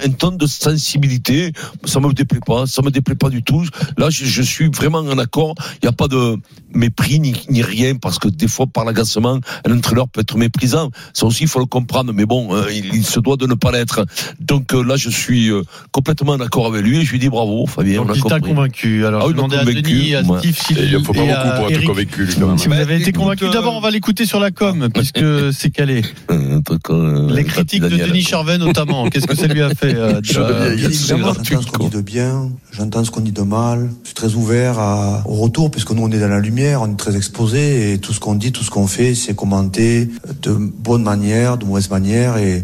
un 0.05 0.11
ton 0.11 0.33
de 0.33 0.47
sensibilité, 0.47 1.53
ça 1.85 2.01
me 2.01 2.13
déplaît 2.13 2.41
pas, 2.45 2.67
ça 2.67 2.83
me 2.83 2.91
déplaît 2.91 3.15
pas 3.15 3.31
du 3.31 3.43
tout. 3.43 3.65
Là, 3.97 4.11
je, 4.11 4.25
je 4.25 4.43
suis 4.43 4.69
vraiment 4.69 4.99
en 4.99 5.19
accord. 5.19 5.55
Il 5.83 5.85
n'y 5.85 5.89
a 5.89 5.93
pas 5.93 6.09
de 6.09 6.37
mépris 6.75 7.14
ni, 7.19 7.35
ni 7.49 7.63
rien 7.63 7.95
parce 7.97 8.19
que 8.19 8.29
des 8.29 8.49
fois, 8.49 8.67
par 8.67 8.85
l'agacement, 8.85 9.39
un 9.67 9.77
entraîneur 9.77 10.09
peut 10.09 10.21
être 10.21 10.37
méprisant. 10.37 10.91
Ça 11.13 11.27
aussi, 11.27 11.43
il 11.45 11.49
faut 11.49 11.59
le 11.61 11.67
comprendre. 11.67 12.13
Mais 12.13 12.27
bon, 12.27 12.55
euh, 12.55 12.65
il, 12.73 12.95
il 12.95 13.05
se 13.05 13.21
doit 13.21 13.37
de 13.37 13.47
ne 13.47 13.55
pas 13.55 13.73
l'être. 13.73 14.05
Donc 14.41 14.73
euh, 14.75 14.83
là, 14.83 14.97
je 14.97 15.09
suis 15.11 15.49
euh, 15.51 15.63
complètement 15.93 16.37
d'accord 16.37 16.67
avec 16.67 16.83
lui 16.83 16.99
et 17.01 17.05
je 17.05 17.13
lui 17.13 17.19
dis 17.19 17.29
bravo, 17.29 17.67
Fabien. 17.67 17.99
Donc 17.99 18.09
on 18.09 18.13
a 18.13 18.17
il 18.17 18.23
t'a 18.23 18.29
compris. 18.37 18.51
convaincu. 18.51 19.07
Alors 19.07 19.23
Ah 19.25 19.27
je 19.29 19.35
demandais 19.35 19.57
à 19.57 19.61
convaincu, 19.61 19.83
Denis, 19.83 20.15
à 20.15 20.23
moi. 20.23 20.39
Steve, 20.39 20.59
si 20.59 20.73
Et 20.75 20.85
il 20.87 21.05
faut 21.05 21.13
pas 21.13 21.21
beaucoup 21.21 21.33
à 21.33 21.51
pour 21.57 21.65
être 21.67 21.73
Eric, 21.73 21.87
convaincu, 21.89 22.25
lui, 22.25 22.35
quand 22.35 22.47
même. 22.49 22.59
Si 22.59 22.65
vous 22.69 22.71
Bah, 22.75 22.81
avez 22.81 22.97
été 22.97 23.11
écoute, 23.11 23.23
convaincu, 23.23 23.45
euh, 23.47 23.51
d'abord 23.53 23.75
on 23.77 23.81
va 23.81 23.91
l'écouter 23.91 24.27
sur 24.27 24.41
la 24.41 24.51
com, 24.51 24.89
puisque 24.93 25.25
c'est 25.53 25.71
calé. 25.71 26.03
Euh, 26.31 26.61
euh, 26.91 27.35
Les 27.35 27.45
critiques 27.45 27.83
de. 27.83 27.89
Denis 27.89 28.23
Charvet 28.23 28.59
notamment, 28.59 29.09
qu'est-ce 29.09 29.27
que 29.27 29.37
ça 29.37 29.47
lui 29.47 29.63
a 29.63 29.71
fait 29.75 29.95
j'entends 30.23 31.35
ce 31.61 31.67
qu'on 31.71 31.85
dit 31.89 31.97
de 31.97 32.01
bien, 32.01 32.51
j'entends 32.73 33.05
ce 33.05 33.11
qu'on 33.11 33.21
dit 33.21 33.33
de 33.33 33.43
mal. 33.43 33.91
Je 34.03 34.09
suis 34.09 34.15
très 34.15 34.35
ouvert 34.35 34.79
à, 34.79 35.23
au 35.27 35.35
retour, 35.35 35.71
puisque 35.71 35.91
nous 35.93 36.03
on 36.03 36.11
est 36.11 36.19
dans 36.19 36.29
la 36.29 36.41
lumière, 36.41 36.83
on 36.83 36.91
est 36.93 36.97
exposé, 37.13 37.93
et 37.93 37.99
tout 37.99 38.13
ce 38.13 38.21
qu'on 38.21 38.35
dit, 38.35 38.53
tout 38.53 38.65
ce 38.65 38.71
qu'on 38.71 38.87
fait, 38.87 39.15
c'est 39.15 39.35
commenté 39.35 40.09
de 40.43 40.53
bonne 40.53 41.03
manière, 41.03 41.59
de 41.59 41.65
mauvaise 41.65 41.91
manière, 41.91 42.37
et 42.39 42.63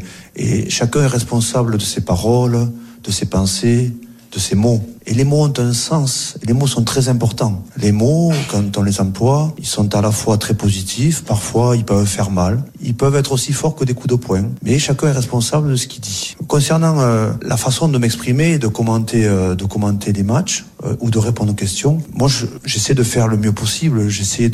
chacun 0.70 1.02
est 1.02 1.06
responsable 1.06 1.76
de 1.76 1.82
ses 1.82 2.00
paroles, 2.00 2.70
de 3.04 3.10
ses 3.10 3.26
pensées, 3.26 3.92
de 4.32 4.38
ses 4.38 4.56
mots. 4.56 4.82
Et 5.06 5.14
les 5.14 5.24
mots 5.24 5.44
ont 5.46 5.52
un 5.58 5.72
sens, 5.72 6.36
les 6.46 6.52
mots 6.52 6.66
sont 6.66 6.84
très 6.84 7.08
importants. 7.08 7.64
Les 7.78 7.90
mots, 7.90 8.32
quand 8.50 8.76
on 8.76 8.82
les 8.82 9.00
emploie, 9.00 9.52
ils 9.58 9.66
sont 9.66 9.94
à 9.94 10.02
la 10.02 10.12
fois 10.12 10.36
très 10.36 10.54
positifs, 10.54 11.24
parfois 11.24 11.74
ils 11.76 11.84
peuvent 11.84 12.06
faire 12.06 12.30
mal, 12.30 12.62
ils 12.82 12.94
peuvent 12.94 13.16
être 13.16 13.32
aussi 13.32 13.52
forts 13.52 13.74
que 13.74 13.84
des 13.84 13.94
coups 13.94 14.08
de 14.08 14.14
poing, 14.16 14.44
mais 14.62 14.78
chacun 14.78 15.08
est 15.08 15.12
responsable 15.12 15.70
de 15.70 15.76
ce 15.76 15.86
qu'il 15.86 16.02
dit. 16.02 16.36
Concernant 16.46 17.00
euh, 17.00 17.32
la 17.42 17.56
façon 17.56 17.88
de 17.88 17.96
m'exprimer 17.98 18.58
de 18.58 18.68
commenter, 18.68 19.24
euh, 19.24 19.54
de 19.54 19.64
commenter 19.64 20.12
les 20.12 20.22
matchs 20.22 20.66
euh, 20.84 20.94
ou 21.00 21.10
de 21.10 21.18
répondre 21.18 21.52
aux 21.52 21.56
questions, 21.56 22.02
moi 22.12 22.28
je- 22.28 22.46
j'essaie 22.64 22.94
de 22.94 23.02
faire 23.02 23.26
le 23.26 23.36
mieux 23.38 23.52
possible, 23.52 24.08
j'essaie 24.08 24.50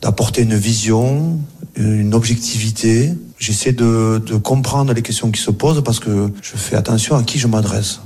d'apporter 0.00 0.42
une 0.42 0.54
vision, 0.54 1.38
une 1.76 2.14
objectivité, 2.14 3.12
j'essaie 3.38 3.72
de, 3.72 4.22
de 4.24 4.36
comprendre 4.36 4.92
les 4.92 5.02
questions 5.02 5.30
qui 5.32 5.42
se 5.42 5.50
posent 5.50 5.82
parce 5.82 5.98
que 5.98 6.30
je 6.40 6.56
fais 6.56 6.76
attention 6.76 7.16
à 7.16 7.22
qui 7.24 7.38
je 7.38 7.48
m'adresse. 7.48 8.00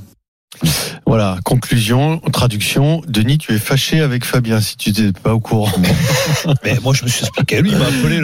Voilà, 1.12 1.36
conclusion, 1.44 2.20
traduction. 2.32 3.02
Denis, 3.06 3.36
tu 3.36 3.52
es 3.52 3.58
fâché 3.58 4.00
avec 4.00 4.24
Fabien 4.24 4.62
si 4.62 4.78
tu 4.78 4.88
n'étais 4.92 5.12
pas 5.12 5.34
au 5.34 5.40
courant. 5.40 5.70
Mais 6.64 6.78
moi, 6.82 6.94
je 6.94 7.02
me 7.04 7.08
suis 7.10 7.20
expliqué. 7.26 7.60
Lui, 7.60 7.70
il 7.72 7.76
m'a 7.76 7.84
appelé 7.84 8.18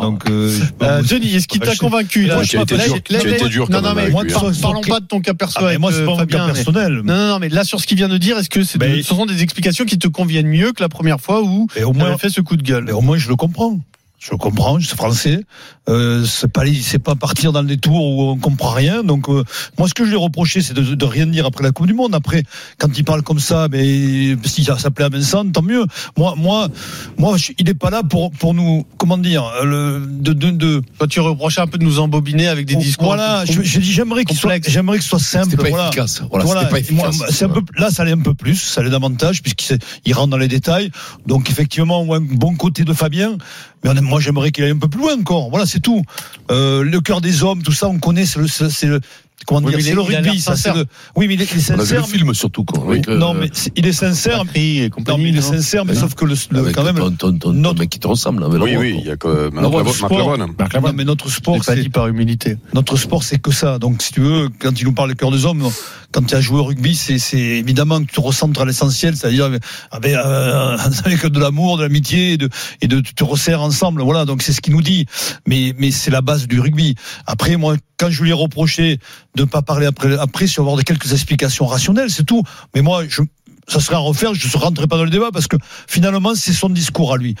Donc, 0.00 0.24
euh, 0.30 0.48
je 0.50 0.64
pas 0.72 0.86
Euh, 0.86 1.00
vous- 1.02 1.08
Denis, 1.08 1.34
est-ce 1.34 1.46
qu'il 1.46 1.60
t'a 1.60 1.74
je- 1.74 1.78
convaincu 1.78 2.24
là 2.24 2.36
Moi, 2.36 2.44
as 2.56 2.62
été 2.62 2.76
dur- 2.78 2.94
là, 3.10 3.18
tu 3.20 3.28
as 3.28 3.36
été 3.36 3.48
dur 3.50 3.68
Non, 3.68 3.82
quand 3.82 3.88
non, 3.90 3.94
même 3.94 4.06
mais 4.06 4.10
moi, 4.10 4.24
lui, 4.24 4.32
par- 4.32 4.46
hein. 4.46 4.52
parlons 4.62 4.80
pas 4.80 5.00
de 5.00 5.04
ton 5.04 5.20
cas 5.20 5.34
Ah, 5.58 5.60
mais 5.60 5.66
avec 5.66 5.80
moi, 5.80 5.92
c'est 5.92 5.98
euh, 5.98 6.04
pas 6.06 6.12
mon 6.12 6.16
Fabien. 6.16 6.38
cas 6.38 6.46
mais- 6.46 6.52
personnel. 6.54 6.92
Non, 7.04 7.14
non, 7.14 7.28
non, 7.28 7.38
mais 7.40 7.50
là, 7.50 7.62
sur 7.62 7.78
ce 7.78 7.86
qu'il 7.86 7.98
vient 7.98 8.08
de 8.08 8.16
dire, 8.16 8.38
est-ce 8.38 8.48
que 8.48 8.60
de- 8.78 8.86
Mais- 8.86 9.02
ce 9.02 9.08
sont 9.14 9.26
des 9.26 9.42
explications 9.42 9.84
qui 9.84 9.98
te 9.98 10.08
conviennent 10.08 10.48
mieux 10.48 10.72
que 10.72 10.82
la 10.82 10.88
première 10.88 11.20
fois 11.20 11.42
où 11.42 11.66
Et 11.76 11.84
au 11.84 11.92
avais 12.06 12.16
fait 12.16 12.30
ce 12.30 12.40
coup 12.40 12.56
de 12.56 12.62
gueule 12.62 12.84
mais 12.84 12.92
au 12.92 13.02
moins, 13.02 13.18
je 13.18 13.28
le 13.28 13.36
comprends. 13.36 13.78
Je 14.22 14.34
comprends, 14.34 14.78
je 14.78 14.86
suis 14.86 14.96
français. 14.96 15.44
Euh, 15.88 16.26
c'est 16.26 16.52
pas, 16.52 16.64
c'est 16.82 16.98
pas 16.98 17.14
partir 17.14 17.52
dans 17.52 17.62
des 17.62 17.78
tours 17.78 18.04
où 18.04 18.22
on 18.30 18.36
comprend 18.36 18.68
rien. 18.70 19.02
Donc, 19.02 19.30
euh, 19.30 19.44
moi, 19.78 19.88
ce 19.88 19.94
que 19.94 20.04
je 20.04 20.10
lui 20.10 20.16
ai 20.16 20.20
reproché, 20.20 20.60
c'est 20.60 20.74
de, 20.74 20.82
de 20.94 21.04
rien 21.06 21.24
dire 21.26 21.46
après 21.46 21.64
la 21.64 21.72
Coupe 21.72 21.86
du 21.86 21.94
Monde. 21.94 22.14
Après, 22.14 22.42
quand 22.76 22.96
il 22.98 23.02
parle 23.02 23.22
comme 23.22 23.38
ça, 23.40 23.68
mais 23.72 24.36
si 24.44 24.62
ça 24.62 24.78
s'appelait 24.78 25.06
à 25.06 25.08
Vincent, 25.08 25.48
tant 25.50 25.62
mieux. 25.62 25.86
Moi, 26.18 26.34
moi, 26.36 26.68
moi, 27.16 27.38
je- 27.38 27.52
il 27.58 27.66
est 27.70 27.74
pas 27.74 27.88
là 27.88 28.02
pour 28.02 28.30
pour 28.30 28.52
nous, 28.52 28.84
comment 28.98 29.16
dire, 29.16 29.50
le 29.64 30.06
de 30.06 30.34
de, 30.34 30.50
de 30.50 30.82
Toi, 30.98 31.08
tu 31.08 31.20
reprochais 31.20 31.62
un 31.62 31.66
peu 31.66 31.78
de 31.78 31.84
nous 31.84 31.98
embobiner 31.98 32.46
avec 32.46 32.66
des 32.66 32.76
discours. 32.76 33.06
Voilà, 33.06 33.46
je- 33.46 33.62
j'ai 33.62 33.80
dit 33.80 33.90
j'aimerais 33.90 34.26
qu'il 34.26 34.36
soit, 34.36 34.58
j'aimerais 34.68 34.98
que 34.98 35.02
ce 35.02 35.08
soit 35.08 35.18
simple. 35.18 35.56
Pas 35.56 35.70
voilà. 35.70 35.86
efficace. 35.88 36.22
Voilà, 36.28 36.44
Voilà, 36.44 36.64
pas 36.66 36.70
moi, 36.90 37.08
efficace. 37.08 37.22
c'est 37.30 37.46
un 37.46 37.48
peu, 37.48 37.62
là, 37.78 37.90
ça 37.90 38.02
allait 38.02 38.12
un 38.12 38.18
peu 38.18 38.34
plus, 38.34 38.56
ça 38.56 38.82
allait 38.82 38.90
davantage, 38.90 39.40
puisqu'il 39.42 39.78
il 40.04 40.12
rentre 40.12 40.28
dans 40.28 40.36
les 40.36 40.48
détails. 40.48 40.90
Donc, 41.26 41.48
effectivement, 41.50 42.06
un 42.14 42.20
bon 42.20 42.54
côté 42.54 42.84
de 42.84 42.92
Fabien. 42.92 43.38
Mais 43.84 43.90
on 43.90 43.94
aime- 43.96 44.04
moi, 44.04 44.20
j'aimerais 44.20 44.50
qu'il 44.50 44.64
aille 44.64 44.70
un 44.72 44.78
peu 44.78 44.88
plus 44.88 45.00
loin 45.00 45.14
encore. 45.18 45.48
Voilà, 45.50 45.66
c'est 45.66 45.80
tout. 45.80 46.02
Euh, 46.50 46.82
le 46.82 47.00
cœur 47.00 47.20
des 47.20 47.42
hommes, 47.42 47.62
tout 47.62 47.72
ça, 47.72 47.88
on 47.88 47.98
connaît, 47.98 48.26
c'est 48.26 48.38
le, 48.38 48.46
c'est 48.46 48.68
c'est 48.68 48.86
le, 48.86 49.00
comment 49.46 49.60
Oui, 49.60 49.68
dire, 49.70 49.78
mais 49.78 49.82
c'est 49.82 49.94
le 49.94 50.02
est- 50.02 50.06
il 50.10 50.14
a 50.16 50.18
rugby, 50.20 50.40
ça, 50.40 50.54
c'est 50.54 50.62
sincère. 50.68 50.74
le, 50.76 50.84
oui, 51.16 51.28
mais 51.28 51.34
il 51.34 51.40
est, 51.42 51.50
il 51.52 51.58
est 51.58 51.70
On 51.70 51.74
a 51.74 51.76
vu 51.76 51.80
sincère. 51.86 52.00
le 52.02 52.06
film 52.06 52.34
surtout, 52.34 52.64
quoi. 52.64 52.84
avec, 52.84 53.08
euh, 53.08 53.16
non, 53.16 53.32
mais 53.32 53.48
c'est- 53.54 53.72
il 53.76 53.86
est 53.86 53.92
sincère. 53.92 54.42
Et 54.54 54.90
Non, 55.08 55.16
mais 55.16 55.28
il 55.30 55.36
est 55.36 55.40
non 55.40 55.46
sincère, 55.46 55.84
mais 55.86 55.92
Oui. 55.94 55.98
sauf 55.98 56.14
que 56.14 56.26
le, 56.26 56.34
le- 56.50 56.58
avec 56.60 56.74
quand 56.74 56.84
même, 56.84 56.96
ton, 56.96 57.10
ton, 57.12 57.38
ton, 57.38 57.52
notre- 57.54 57.74
ton 57.76 57.80
mec 57.80 57.88
qui 57.90 57.98
te 57.98 58.06
ressemble. 58.06 58.44
avec 58.44 58.60
Oui, 58.62 58.72
le 58.72 58.78
oui, 58.78 58.92
roi, 58.92 59.00
il 59.02 59.06
y 59.06 59.10
a 59.10 59.16
que 59.16 59.48
Non, 59.50 59.70
Marc 59.70 60.74
non, 60.74 60.92
mais 60.94 61.04
notre 61.04 61.30
sport, 61.30 61.54
l'ai 61.54 61.60
pas 61.60 61.74
c'est, 61.74 61.80
dit 61.82 61.88
par 61.88 62.06
humilité. 62.08 62.56
notre 62.74 62.96
sport, 62.98 63.22
c'est 63.22 63.38
que 63.38 63.50
ça. 63.50 63.78
Donc, 63.78 64.02
si 64.02 64.12
tu 64.12 64.20
veux, 64.20 64.50
quand 64.58 64.78
il 64.78 64.84
nous 64.84 64.92
parle 64.92 65.08
du 65.10 65.16
cœur 65.16 65.30
des 65.30 65.46
hommes, 65.46 65.66
quand 66.12 66.26
tu 66.26 66.34
as 66.34 66.40
joué 66.40 66.58
au 66.58 66.64
rugby, 66.64 66.94
c'est, 66.94 67.36
évidemment 67.36 68.02
que 68.02 68.10
tu 68.10 68.20
recentres 68.20 68.60
à 68.60 68.64
l'essentiel, 68.64 69.16
c'est-à-dire 69.16 69.44
avec, 69.44 69.62
avec, 69.90 70.14
euh, 70.14 70.76
avec 71.04 71.26
de 71.26 71.38
l'amour, 71.38 71.78
de 71.78 71.82
l'amitié, 71.82 72.32
et 72.32 72.36
de, 72.36 72.48
et 72.80 72.88
de 72.88 73.00
tu 73.00 73.14
te 73.14 73.24
resserres 73.24 73.62
ensemble. 73.62 74.02
Voilà. 74.02 74.24
Donc, 74.24 74.42
c'est 74.42 74.52
ce 74.52 74.60
qu'il 74.60 74.72
nous 74.72 74.82
dit. 74.82 75.06
Mais, 75.46 75.74
mais 75.78 75.90
c'est 75.90 76.10
la 76.10 76.20
base 76.20 76.46
du 76.46 76.60
rugby. 76.60 76.96
Après, 77.26 77.56
moi, 77.56 77.76
quand 77.96 78.10
je 78.10 78.22
lui 78.22 78.30
ai 78.30 78.34
reproché 78.34 78.98
de 79.36 79.42
ne 79.42 79.46
pas 79.46 79.62
parler 79.62 79.86
après, 79.86 80.16
après, 80.18 80.46
sur 80.46 80.62
avoir 80.62 80.76
de 80.76 80.82
quelques 80.82 81.12
explications 81.12 81.66
rationnelles, 81.66 82.10
c'est 82.10 82.24
tout. 82.24 82.42
Mais 82.74 82.82
moi, 82.82 83.04
je, 83.08 83.22
ça 83.68 83.80
serait 83.80 83.96
à 83.96 83.98
refaire. 83.98 84.34
Je 84.34 84.46
ne 84.46 84.62
rentrerai 84.62 84.88
pas 84.88 84.96
dans 84.96 85.04
le 85.04 85.10
débat 85.10 85.30
parce 85.32 85.46
que 85.46 85.56
finalement, 85.86 86.34
c'est 86.34 86.52
son 86.52 86.70
discours 86.70 87.12
à 87.12 87.16
lui. 87.16 87.36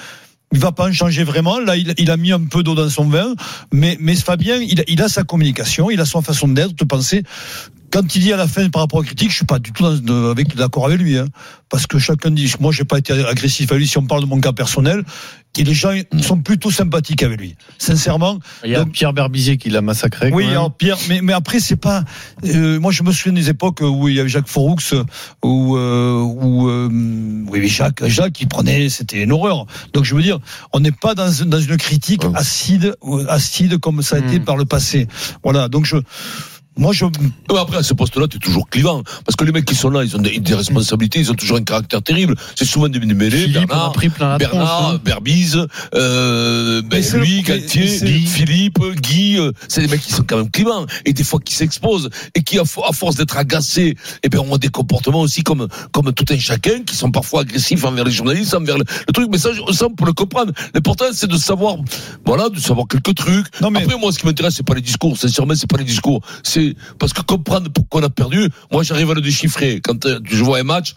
Il 0.52 0.58
va 0.58 0.72
pas 0.72 0.88
en 0.88 0.92
changer 0.92 1.22
vraiment. 1.22 1.60
Là, 1.60 1.76
il, 1.76 2.10
a 2.10 2.16
mis 2.16 2.32
un 2.32 2.40
peu 2.40 2.64
d'eau 2.64 2.74
dans 2.74 2.88
son 2.88 3.04
vin. 3.04 3.34
Mais, 3.72 3.96
mais 4.00 4.16
Fabien, 4.16 4.56
il, 4.56 4.82
il 4.88 5.00
a 5.00 5.08
sa 5.08 5.22
communication, 5.22 5.90
il 5.90 6.00
a 6.00 6.04
son 6.04 6.22
façon 6.22 6.48
d'être, 6.48 6.74
de 6.74 6.84
penser. 6.84 7.22
Quand 7.90 8.14
il 8.14 8.22
dit 8.22 8.32
à 8.32 8.36
la 8.36 8.46
fin 8.46 8.68
par 8.68 8.82
rapport 8.82 9.00
aux 9.00 9.02
critiques, 9.04 9.30
je 9.30 9.36
suis 9.36 9.46
pas 9.46 9.58
du 9.58 9.72
tout 9.72 9.82
dans- 9.82 9.96
de- 9.96 10.30
avec 10.30 10.54
d'accord 10.54 10.86
avec 10.86 11.00
lui, 11.00 11.18
hein, 11.18 11.26
parce 11.68 11.86
que 11.86 11.98
chacun 11.98 12.30
dit. 12.30 12.52
Moi, 12.60 12.72
j'ai 12.72 12.84
pas 12.84 12.98
été 12.98 13.12
agressif 13.12 13.70
à 13.72 13.76
lui. 13.76 13.86
Si 13.88 13.98
on 13.98 14.06
parle 14.06 14.20
de 14.22 14.26
mon 14.26 14.40
cas 14.40 14.52
personnel, 14.52 15.02
Et 15.58 15.64
les 15.64 15.74
gens 15.74 15.90
sont 16.22 16.38
plutôt 16.40 16.70
sympathiques 16.70 17.24
avec 17.24 17.40
lui. 17.40 17.56
Sincèrement. 17.76 18.38
Il 18.64 18.70
y 18.70 18.76
a 18.76 18.84
Donc- 18.84 18.92
Pierre 18.92 19.12
Berbizier 19.12 19.56
qui 19.56 19.68
l'a 19.68 19.80
massacré. 19.82 20.30
Oui, 20.32 20.44
alors 20.46 20.72
Pierre, 20.72 20.96
mais, 21.08 21.22
mais 21.22 21.32
après 21.32 21.58
c'est 21.58 21.74
pas. 21.74 22.04
euh, 22.44 22.78
moi, 22.78 22.92
je 22.92 23.02
me 23.02 23.10
souviens 23.10 23.32
des 23.32 23.48
époques 23.50 23.80
où 23.80 24.06
il 24.08 24.14
y 24.14 24.20
avait 24.20 24.28
Jacques 24.28 24.46
Foroux, 24.46 24.76
où 25.42 25.76
euh, 25.76 26.22
où 26.22 26.68
euh, 26.68 26.88
oui, 27.48 27.66
Jacques, 27.66 28.06
Jacques, 28.06 28.40
il 28.40 28.46
prenait, 28.46 28.88
c'était 28.90 29.24
une 29.24 29.32
horreur. 29.32 29.66
Donc 29.92 30.04
je 30.04 30.14
veux 30.14 30.22
dire, 30.22 30.38
on 30.72 30.78
n'est 30.78 30.92
pas 30.92 31.16
dans, 31.16 31.32
dans 31.46 31.60
une 31.60 31.76
critique 31.78 32.22
acide, 32.36 32.94
acide 33.28 33.78
comme 33.78 34.02
ça 34.02 34.16
a 34.16 34.18
été 34.20 34.38
Mm. 34.38 34.44
par 34.44 34.56
le 34.56 34.66
passé. 34.66 35.08
Voilà. 35.42 35.66
Donc 35.66 35.84
je, 35.84 35.96
moi, 36.76 36.92
je, 36.92 37.04
Ouais, 37.04 37.58
Après, 37.58 37.76
à 37.78 37.82
ce 37.82 37.92
poste-là, 37.94 38.26
tu 38.28 38.36
es 38.36 38.40
toujours 38.40 38.68
clivant. 38.70 39.02
Parce 39.26 39.36
que 39.36 39.44
les 39.44 39.52
mecs 39.52 39.64
qui 39.64 39.74
sont 39.74 39.90
là, 39.90 40.02
ils 40.04 40.16
ont 40.16 40.20
des, 40.20 40.38
des 40.38 40.54
responsabilités, 40.54 41.18
ils 41.18 41.30
ont 41.30 41.34
toujours 41.34 41.56
un 41.58 41.62
caractère 41.64 42.00
terrible. 42.02 42.36
C'est 42.56 42.64
souvent 42.64 42.88
des 42.88 43.00
mêlés. 43.00 43.48
Bernard, 43.48 43.92
pris 43.92 44.08
plein 44.08 44.30
la 44.30 44.38
Bernard, 44.38 44.90
hein. 44.94 45.00
Berbise, 45.04 45.66
euh, 45.94 46.80
ben, 46.82 47.02
lui, 47.20 47.42
Galtier, 47.42 47.86
Philippe, 48.26 48.78
Guy, 49.02 49.36
euh, 49.38 49.52
c'est 49.68 49.82
des 49.82 49.88
mecs 49.88 50.00
qui 50.00 50.12
sont 50.12 50.22
quand 50.22 50.36
même 50.38 50.50
clivants. 50.50 50.86
Et 51.04 51.12
des 51.12 51.24
fois 51.24 51.40
qui 51.40 51.54
s'exposent. 51.54 52.08
Et 52.34 52.42
qui, 52.42 52.58
à, 52.58 52.62
fo- 52.62 52.88
à 52.88 52.92
force 52.92 53.16
d'être 53.16 53.36
agacés, 53.36 53.96
eh 54.22 54.28
ben, 54.28 54.38
ont 54.38 54.56
des 54.56 54.68
comportements 54.68 55.20
aussi 55.20 55.42
comme, 55.42 55.66
comme 55.92 56.12
tout 56.12 56.24
un 56.30 56.38
chacun, 56.38 56.82
qui 56.86 56.94
sont 56.96 57.10
parfois 57.10 57.42
agressifs 57.42 57.84
envers 57.84 58.04
les 58.04 58.12
journalistes, 58.12 58.54
envers 58.54 58.78
le, 58.78 58.84
le 59.06 59.12
truc. 59.12 59.28
Mais 59.30 59.38
ça, 59.38 59.50
je- 59.52 59.72
ça, 59.74 59.86
on 59.86 59.94
peut 59.94 60.06
le 60.06 60.12
comprendre. 60.12 60.52
L'important, 60.74 61.06
c'est 61.12 61.28
de 61.28 61.36
savoir, 61.36 61.76
voilà, 62.24 62.48
de 62.48 62.58
savoir 62.58 62.86
quelques 62.88 63.14
trucs. 63.16 63.46
Non, 63.60 63.70
mais- 63.70 63.82
Après, 63.82 63.98
moi, 63.98 64.12
ce 64.12 64.18
qui 64.18 64.26
m'intéresse, 64.26 64.54
c'est 64.54 64.66
pas 64.66 64.74
les 64.74 64.80
discours. 64.80 65.16
Sincèrement, 65.18 65.54
c'est 65.56 65.68
pas 65.68 65.78
les 65.78 65.84
discours. 65.84 66.20
C'est 66.42 66.59
parce 66.98 67.12
que 67.12 67.22
comprendre 67.22 67.70
pourquoi 67.70 68.00
on 68.00 68.04
a 68.04 68.10
perdu, 68.10 68.48
moi, 68.72 68.82
j'arrive 68.82 69.10
à 69.10 69.14
le 69.14 69.20
déchiffrer. 69.20 69.80
Quand 69.80 70.06
euh, 70.06 70.20
je 70.24 70.42
vois 70.42 70.58
un 70.58 70.62
match, 70.62 70.94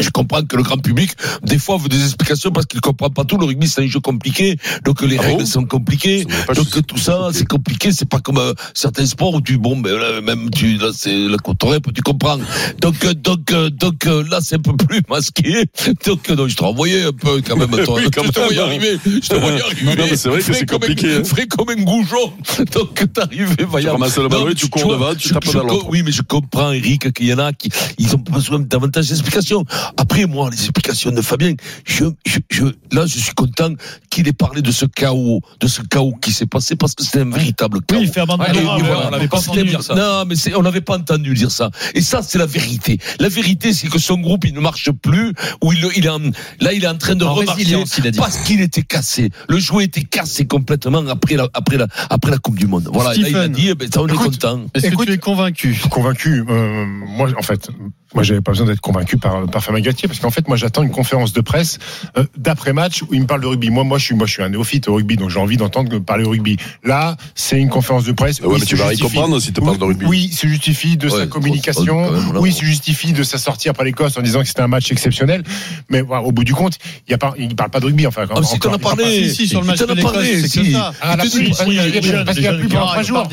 je 0.00 0.08
comprends 0.10 0.42
que 0.42 0.56
le 0.56 0.62
grand 0.62 0.78
public, 0.78 1.10
des 1.42 1.58
fois, 1.58 1.76
veut 1.76 1.88
des 1.88 2.02
explications 2.02 2.50
parce 2.50 2.66
qu'il 2.66 2.80
comprend 2.80 3.10
pas 3.10 3.24
tout. 3.24 3.36
Le 3.36 3.44
rugby, 3.46 3.68
c'est 3.68 3.82
un 3.82 3.86
jeu 3.86 4.00
compliqué. 4.00 4.56
Donc, 4.84 5.02
les 5.02 5.18
Ah 5.18 5.22
règles 5.22 5.40
bon 5.40 5.46
sont 5.46 5.64
compliquées. 5.64 6.24
Donc, 6.54 6.86
tout 6.86 6.98
ça, 6.98 7.28
c'est 7.32 7.46
compliqué. 7.46 7.92
C'est 7.92 8.08
pas 8.08 8.18
comme 8.20 8.38
euh, 8.38 8.54
certains 8.74 9.06
sports 9.06 9.34
où 9.34 9.40
tu, 9.40 9.58
bon, 9.58 9.76
ben, 9.76 9.94
là, 9.96 10.20
même 10.20 10.50
tu, 10.50 10.78
là, 10.78 10.88
c'est 10.94 11.14
la 11.28 11.36
côte 11.36 11.58
tu 11.94 12.02
comprends. 12.02 12.38
Donc, 12.80 13.04
euh, 13.04 13.14
donc, 13.14 13.52
euh, 13.52 13.70
donc, 13.70 14.06
euh, 14.06 14.24
là, 14.30 14.38
c'est 14.42 14.56
un 14.56 14.60
peu 14.60 14.76
plus 14.76 15.02
masqué. 15.08 15.64
Donc, 16.06 16.30
euh, 16.30 16.36
donc, 16.36 16.48
je 16.48 16.56
te 16.56 16.62
renvoyais 16.62 17.04
un 17.04 17.12
peu, 17.12 17.40
quand 17.46 17.56
même, 17.56 17.70
toi. 17.84 17.92
Oui, 18.02 18.10
quand 18.10 18.24
je 18.24 18.30
te 18.30 18.40
voyais 18.40 18.58
arriver. 18.60 18.98
Je 19.04 19.28
te 19.28 19.34
voyais 19.36 19.62
arriver. 19.62 19.94
Non, 19.96 20.06
mais 20.10 20.16
c'est 20.16 20.28
vrai 20.30 20.40
que 20.40 20.52
c'est 20.52 20.66
comme 20.66 20.82
un- 20.82 20.86
compliqué, 20.86 21.16
hein. 21.16 21.24
Frais 21.24 21.46
comme 21.46 21.68
un 21.68 21.82
goujon. 21.82 22.32
Donc, 22.72 23.12
t'arrivais, 23.12 23.54
Tu 23.56 23.66
ballon 23.66 23.98
Non, 24.30 24.48
et 24.48 24.54
tu 24.54 24.68
cours 24.68 24.90
devant, 24.90 25.14
tu 25.14 25.28
tapes 25.28 25.44
dans 25.52 25.64
l'autre. 25.64 25.86
Oui, 25.90 26.02
mais 26.02 26.12
je 26.12 26.22
comprends, 26.22 26.72
Eric, 26.72 27.12
qu'il 27.12 27.26
y 27.26 27.34
en 27.34 27.38
a 27.38 27.52
qui, 27.52 27.68
ils 27.98 28.14
ont 28.14 28.18
besoin 28.18 28.60
davantage 28.60 29.08
d'explications. 29.08 29.64
Après, 29.96 30.26
moi, 30.26 30.48
les 30.50 30.56
explications 30.56 31.10
de 31.10 31.20
Fabien, 31.22 31.54
je, 31.84 32.04
je, 32.26 32.38
je, 32.50 32.64
là, 32.92 33.06
je 33.06 33.18
suis 33.18 33.34
content 33.34 33.72
qu'il 34.10 34.28
ait 34.28 34.32
parlé 34.32 34.62
de 34.62 34.70
ce 34.70 34.86
chaos, 34.86 35.40
de 35.60 35.66
ce 35.66 35.82
chaos 35.82 36.14
qui 36.20 36.32
s'est 36.32 36.46
passé 36.46 36.76
parce 36.76 36.94
que 36.94 37.04
c'était 37.04 37.20
un 37.20 37.30
véritable 37.30 37.80
chaos. 37.82 38.00
oui, 38.00 38.06
il 38.06 38.12
fait 38.12 38.20
abandonner. 38.20 38.50
Ouais, 38.52 38.60
Et 38.60 38.64
non, 38.64 38.78
voilà, 38.78 39.06
on 39.08 39.10
l'avait 39.10 39.28
pas 39.28 39.38
entendu 39.38 39.64
dire 39.64 39.82
ça. 39.82 39.94
Non, 39.94 40.24
mais 40.26 40.36
c'est- 40.36 40.54
on 40.54 40.62
n'avait 40.62 40.80
pas 40.80 40.96
entendu 40.98 41.34
dire 41.34 41.50
ça. 41.50 41.70
Et 41.94 42.00
ça, 42.00 42.22
c'est 42.22 42.38
la 42.38 42.46
vérité. 42.46 42.98
La 43.20 43.28
vérité, 43.28 43.72
c'est 43.72 43.88
que 43.88 43.98
son 43.98 44.18
groupe, 44.18 44.44
il 44.44 44.54
ne 44.54 44.60
marche 44.60 44.90
plus, 44.90 45.32
ou 45.62 45.72
il, 45.72 45.86
il 45.96 46.06
est 46.06 46.08
en- 46.08 46.18
là, 46.60 46.72
il 46.72 46.84
est 46.84 46.88
en 46.88 46.98
train 46.98 47.14
de 47.14 47.24
En 47.24 47.38
dit. 47.40 47.74
parce 48.16 48.38
qu'il 48.44 48.60
était 48.60 48.82
cassé. 48.82 49.30
Le 49.48 49.58
jouet 49.58 49.84
était 49.84 50.02
cassé 50.02 50.46
complètement 50.46 51.06
après 51.08 51.36
la, 51.36 51.48
après 51.54 51.76
la, 51.76 51.86
après 52.10 52.30
la 52.30 52.38
Coupe 52.38 52.58
du 52.58 52.66
Monde. 52.66 52.88
Voilà. 52.92 53.10
Là, 53.10 53.16
il 53.16 53.24
a 53.24 53.28
Stephen. 53.28 53.52
dit, 53.52 53.68
eh 53.70 53.74
ben, 53.74 53.88
ça, 53.92 54.02
on 54.02 54.06
est 54.08 54.12
content. 54.14 54.60
Est-ce 54.74 54.88
que 54.88 55.04
tu 55.04 55.12
es 55.12 55.18
convaincu? 55.18 55.80
convaincu. 55.90 56.44
euh, 56.48 56.84
moi, 56.86 57.28
en 57.38 57.42
fait, 57.42 57.68
moi, 58.14 58.22
j'avais 58.22 58.40
pas 58.40 58.52
besoin 58.52 58.66
d'être 58.66 58.80
convaincu 58.80 59.16
par, 59.16 59.46
par 59.46 59.62
Fabien 59.62 59.80
Galtier 59.80 60.08
parce 60.08 60.20
qu'en 60.20 60.30
fait, 60.30 60.46
moi, 60.48 60.56
j'attends 60.56 60.82
une 60.82 60.90
conférence 60.90 61.32
de 61.32 61.40
presse 61.40 61.78
euh, 62.16 62.24
d'après 62.36 62.72
match 62.72 63.02
où 63.02 63.08
il 63.12 63.22
me 63.22 63.26
parle 63.26 63.40
de 63.40 63.46
rugby. 63.46 63.70
Moi, 63.70 63.84
moi, 63.84 63.98
je 63.98 64.04
suis, 64.04 64.14
moi, 64.14 64.26
je 64.26 64.32
suis 64.32 64.42
un 64.42 64.48
néophyte 64.50 64.88
au 64.88 64.94
rugby, 64.94 65.16
donc 65.16 65.30
j'ai 65.30 65.38
envie 65.40 65.56
d'entendre 65.56 65.98
parler 65.98 66.24
au 66.24 66.30
rugby. 66.30 66.56
Là, 66.84 67.16
c'est 67.34 67.58
une 67.58 67.68
conférence 67.68 68.04
de 68.04 68.12
presse. 68.12 68.38
Ah 68.42 68.46
ouais, 68.46 68.54
où 68.54 68.58
mais 68.58 68.60
il 68.60 68.66
tu 68.66 68.76
se 68.76 68.82
vas 68.82 68.94
comprendre 68.96 69.38
si 69.40 69.52
tu 69.52 69.60
parles 69.60 69.78
de 69.78 69.84
rugby. 69.84 70.04
Oui, 70.06 70.28
il 70.30 70.34
se 70.34 70.46
justifie 70.46 70.96
de 70.96 71.08
Ouais, 71.08 71.18
sa 71.20 71.26
communication. 71.26 72.10
même, 72.10 72.32
là, 72.34 72.40
oui, 72.40 72.50
il 72.50 72.54
se 72.54 72.64
justifie 72.64 73.12
de 73.12 73.22
sa 73.22 73.38
sortie 73.38 73.68
après 73.68 73.84
l'Écosse 73.84 74.16
en 74.16 74.22
disant 74.22 74.40
que 74.40 74.46
c'était 74.48 74.62
un 74.62 74.68
match 74.68 74.90
exceptionnel. 74.92 75.42
Mais 75.90 76.00
voilà, 76.02 76.22
au 76.24 76.32
bout 76.32 76.44
du 76.44 76.54
compte, 76.54 76.78
il 77.06 77.10
y 77.10 77.14
a 77.14 77.18
pas, 77.18 77.34
il 77.38 77.54
parle 77.56 77.70
pas 77.70 77.80
de 77.80 77.86
rugby. 77.86 78.06
Enfin, 78.06 78.24
Ah, 78.30 78.34
mais 78.40 78.46
si 78.46 78.58
t'en 78.58 78.68
encore, 78.74 78.92
as 78.92 78.96
parlé. 78.96 79.28
Si, 79.30 79.34
si, 79.36 79.48
sur 79.48 79.60
le 79.60 79.66
match 79.66 79.78
t'en 79.78 79.86
de 79.86 79.92
a 79.92 79.94
l'Écosse, 79.94 80.12
parlé, 80.12 80.48
si. 80.48 80.72
ça. 80.72 80.92
Ah, 81.00 81.16
dit- 81.16 81.28
parce 81.50 81.64
qu'il 81.64 82.44
y 82.44 82.46
a- 82.46 82.52
plus 82.54 82.68
pendant 82.68 82.86
trois 82.88 83.02
jours. 83.02 83.28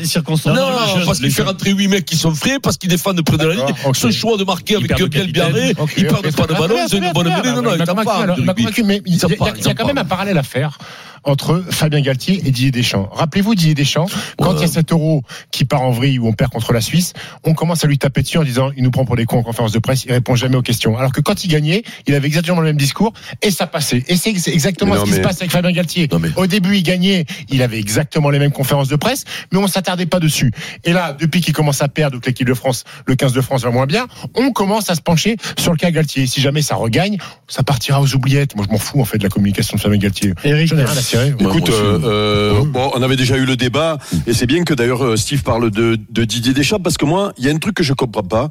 Non, 0.46 1.04
parce 1.04 1.18
qu'il 1.20 1.30
fait 1.30 1.42
rentrer 1.42 1.70
8 1.72 1.88
mecs 1.88 2.04
qui 2.04 2.16
sont 2.16 2.34
frais, 2.34 2.58
parce 2.62 2.76
qu'ils 2.76 2.90
défendent 2.90 3.22
près 3.22 3.36
de 3.36 3.46
la 3.46 3.54
ligne. 3.54 3.74
Ce 3.94 4.10
choix 4.10 4.36
de 4.36 4.44
marquer 4.44 4.69
avec 4.76 4.98
le 4.98 5.06
Biel 5.06 5.10
capitaine. 5.10 5.32
Biarré, 5.32 5.74
ok, 5.78 5.94
perdent 6.02 6.36
pas 6.36 6.46
de 6.46 6.54
ballon, 6.54 6.76
ils 6.88 6.96
ont 6.96 6.98
une 6.98 7.12
bonne 7.12 7.34
bien. 7.42 7.54
Non, 7.54 7.62
non, 7.62 7.70
Il 7.78 7.84
t'en 7.84 7.94
du 8.34 8.42
il 8.42 9.02
il 9.06 9.16
y 9.16 9.24
a, 9.24 9.28
il 9.56 9.68
il 9.68 9.74
quand 9.74 9.86
même 9.86 9.98
un 9.98 10.04
parallèle 10.04 10.38
à 10.38 10.42
faire 10.42 10.78
entre 11.24 11.64
Fabien 11.70 12.00
Galtier 12.00 12.36
et 12.38 12.50
Didier 12.50 12.70
Deschamps. 12.70 13.08
Rappelez-vous 13.12 13.54
Didier 13.54 13.74
Deschamps, 13.74 14.06
quand 14.38 14.50
Ouais. 14.50 14.56
il 14.58 14.60
y 14.62 14.64
a 14.64 14.68
cet 14.68 14.92
euro 14.92 15.22
qui 15.50 15.64
part 15.64 15.82
en 15.82 15.90
vrille 15.90 16.18
où 16.18 16.26
on 16.26 16.32
perd 16.32 16.50
contre 16.50 16.72
la 16.72 16.80
Suisse, 16.80 17.12
on 17.44 17.54
commence 17.54 17.84
à 17.84 17.86
lui 17.88 17.98
taper 17.98 18.22
dessus 18.22 18.38
en 18.38 18.44
disant 18.44 18.70
il 18.76 18.82
nous 18.82 18.90
prend 18.90 19.04
pour 19.04 19.16
des 19.16 19.24
cons 19.26 19.38
en 19.38 19.42
conférence 19.42 19.72
de 19.72 19.78
presse, 19.78 20.04
il 20.04 20.12
répond 20.12 20.34
jamais 20.34 20.56
aux 20.56 20.62
questions. 20.62 20.96
Alors 20.96 21.12
que 21.12 21.20
quand 21.20 21.44
il 21.44 21.48
gagnait, 21.48 21.82
il 22.06 22.14
avait 22.14 22.26
exactement 22.26 22.60
le 22.60 22.66
même 22.66 22.76
discours 22.76 23.12
et 23.42 23.50
ça 23.50 23.66
passait. 23.66 24.04
Et 24.08 24.16
c'est 24.16 24.30
exactement 24.30 24.96
ce 24.96 25.04
qui 25.04 25.12
se 25.12 25.20
passe 25.20 25.40
avec 25.40 25.50
Fabien 25.50 25.72
Galtier. 25.72 26.08
Non, 26.10 26.18
mais- 26.18 26.30
Au 26.36 26.46
début, 26.46 26.76
il 26.76 26.82
gagnait, 26.82 27.26
il 27.48 27.62
avait 27.62 27.78
exactement 27.78 28.30
les 28.30 28.38
mêmes 28.38 28.52
conférences 28.52 28.88
de 28.88 28.96
presse, 28.96 29.24
mais 29.52 29.58
on 29.58 29.66
s'attardait 29.66 30.06
pas 30.06 30.20
dessus. 30.20 30.52
Et 30.84 30.92
là, 30.92 31.12
depuis 31.18 31.40
qu'il 31.40 31.54
commence 31.54 31.82
à 31.82 31.88
perdre, 31.88 32.18
que 32.20 32.26
l'équipe 32.26 32.46
de 32.48 32.54
France, 32.54 32.84
le 33.06 33.14
15 33.14 33.32
de 33.32 33.40
France 33.40 33.62
va 33.62 33.70
moins 33.70 33.86
bien, 33.86 34.06
on 34.34 34.52
commence 34.52 34.90
à 34.90 34.94
se 34.94 35.00
pencher 35.00 35.36
sur 35.58 35.72
le 35.72 35.76
cas 35.78 35.90
Galtier. 35.90 36.26
Si 36.26 36.40
jamais 36.40 36.62
ça 36.62 36.74
regagne, 36.76 37.18
ça 37.48 37.62
partira 37.62 38.00
aux 38.00 38.14
oubliettes. 38.14 38.54
Moi, 38.56 38.64
je 38.66 38.72
m'en 38.72 38.78
fous 38.78 39.00
en 39.00 39.04
fait 39.04 39.18
de 39.18 39.22
la 39.24 39.28
communication 39.28 39.76
de 39.76 39.80
Fabien 39.82 39.98
Galtier. 39.98 40.32
Eric, 40.44 40.72
Ouais, 41.14 41.34
Écoute, 41.38 41.70
euh, 41.70 41.98
euh, 42.04 42.64
bon, 42.64 42.90
on 42.94 43.02
avait 43.02 43.16
déjà 43.16 43.36
eu 43.36 43.44
le 43.44 43.56
débat, 43.56 43.98
et 44.26 44.32
c'est 44.34 44.46
bien 44.46 44.64
que 44.64 44.74
d'ailleurs 44.74 45.04
euh, 45.04 45.16
Steve 45.16 45.42
parle 45.42 45.70
de, 45.70 45.98
de 46.08 46.24
Didier 46.24 46.52
Deschamps, 46.52 46.78
parce 46.78 46.96
que 46.96 47.04
moi, 47.04 47.32
il 47.38 47.44
y 47.44 47.48
a 47.48 47.52
un 47.52 47.58
truc 47.58 47.74
que 47.74 47.82
je 47.82 47.92
comprends 47.94 48.22
pas, 48.22 48.48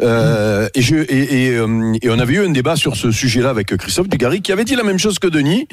euh, 0.00 0.68
et, 0.74 0.82
je, 0.82 0.96
et, 0.96 1.04
et, 1.08 1.54
et 1.54 2.10
on 2.10 2.18
avait 2.18 2.34
eu 2.34 2.44
un 2.44 2.50
débat 2.50 2.76
sur 2.76 2.96
ce 2.96 3.10
sujet-là 3.10 3.50
avec 3.50 3.76
Christophe 3.76 4.08
Dugarry, 4.08 4.42
qui 4.42 4.52
avait 4.52 4.64
dit 4.64 4.74
la 4.74 4.82
même 4.82 4.98
chose 4.98 5.18
que 5.18 5.28
Denis. 5.28 5.68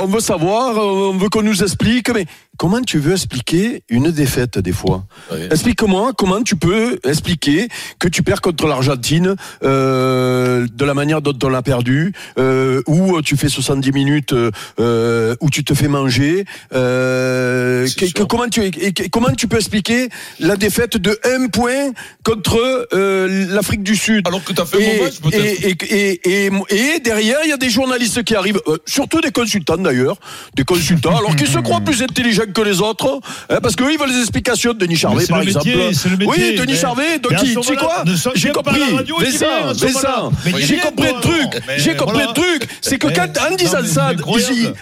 On 0.00 0.06
veut 0.06 0.20
savoir, 0.20 0.76
on 0.76 1.16
veut 1.16 1.28
qu'on 1.28 1.42
nous 1.42 1.62
explique, 1.62 2.10
mais 2.14 2.26
comment 2.56 2.80
tu 2.82 2.98
veux 2.98 3.12
expliquer 3.12 3.82
une 3.88 4.10
défaite 4.10 4.58
des 4.58 4.72
fois? 4.72 5.04
Explique-moi 5.50 6.12
comment 6.16 6.42
tu 6.42 6.56
peux 6.56 6.98
expliquer 7.04 7.68
que 7.98 8.08
tu 8.08 8.22
perds 8.22 8.40
contre 8.40 8.66
l'Argentine 8.66 9.34
euh, 9.62 10.66
de 10.72 10.84
la 10.84 10.94
manière 10.94 11.22
dont 11.22 11.36
on 11.42 11.48
l'a 11.48 11.62
perdu, 11.62 12.12
euh, 12.38 12.82
où 12.86 13.20
tu 13.22 13.36
fais 13.36 13.48
70 13.48 13.92
minutes, 13.92 14.34
euh, 14.80 15.34
où 15.40 15.50
tu 15.50 15.64
te 15.64 15.74
fais 15.74 15.88
manger. 15.88 16.44
Que- 17.86 18.12
que- 18.12 18.22
comment 18.24 18.48
tu 18.48 18.62
et 18.64 18.70
que- 18.92 19.08
comment 19.08 19.32
tu 19.36 19.48
peux 19.48 19.56
expliquer 19.56 20.08
la 20.40 20.56
défaite 20.56 20.96
de 20.96 21.18
un 21.24 21.48
point 21.48 21.92
contre 22.24 22.86
l'Afrique 23.54 23.82
du 23.82 23.96
Sud? 23.96 24.26
Alors 24.28 24.42
que 24.44 24.52
t'as 24.52 24.64
fait 24.64 24.82
et, 24.82 24.98
mon 24.98 25.04
match, 25.04 25.20
peut-être. 25.20 25.64
et, 26.70 27.00
derrière, 27.00 27.38
il 27.44 27.50
y 27.50 27.52
a 27.52 27.56
des 27.56 27.70
journalistes 27.70 28.22
qui 28.24 28.34
arrivent, 28.34 28.60
surtout 28.86 29.20
des 29.20 29.30
consultants 29.30 29.76
d'ailleurs, 29.88 30.16
des 30.54 30.64
consultants, 30.64 31.16
alors 31.16 31.34
qu'ils 31.36 31.48
se 31.48 31.58
croient 31.58 31.80
plus 31.80 32.02
intelligents 32.02 32.42
que 32.52 32.60
les 32.62 32.80
autres, 32.80 33.20
hein, 33.50 33.58
parce 33.62 33.74
qu'eux, 33.76 33.92
ils 33.92 33.98
veulent 33.98 34.12
des 34.12 34.20
explications 34.20 34.72
de 34.72 34.78
Denis 34.78 34.96
Charvet, 34.96 35.26
par 35.26 35.38
le 35.40 35.46
exemple. 35.48 35.66
métier, 35.66 35.94
c'est 35.94 36.08
le 36.10 36.16
métier, 36.16 36.50
oui, 36.50 36.56
Denis 36.56 36.72
mais- 36.72 36.78
Charvet, 36.78 37.18
donc 37.18 37.32
tu 37.40 37.62
sais 37.62 37.76
quoi 37.76 38.04
J'ai 38.34 38.50
compris, 38.50 38.80
Vincent, 39.20 39.72
Vincent, 39.74 40.32
j'ai 40.58 40.78
compris 40.78 41.08
le 41.14 41.20
truc, 41.20 41.62
j'ai 41.76 41.96
compris 41.96 42.20
le 42.28 42.32
truc, 42.34 42.68
c'est 42.80 42.98
que 42.98 43.08
quand, 43.08 43.28
en 43.50 43.54
disant 43.56 43.84
ça, 43.84 44.12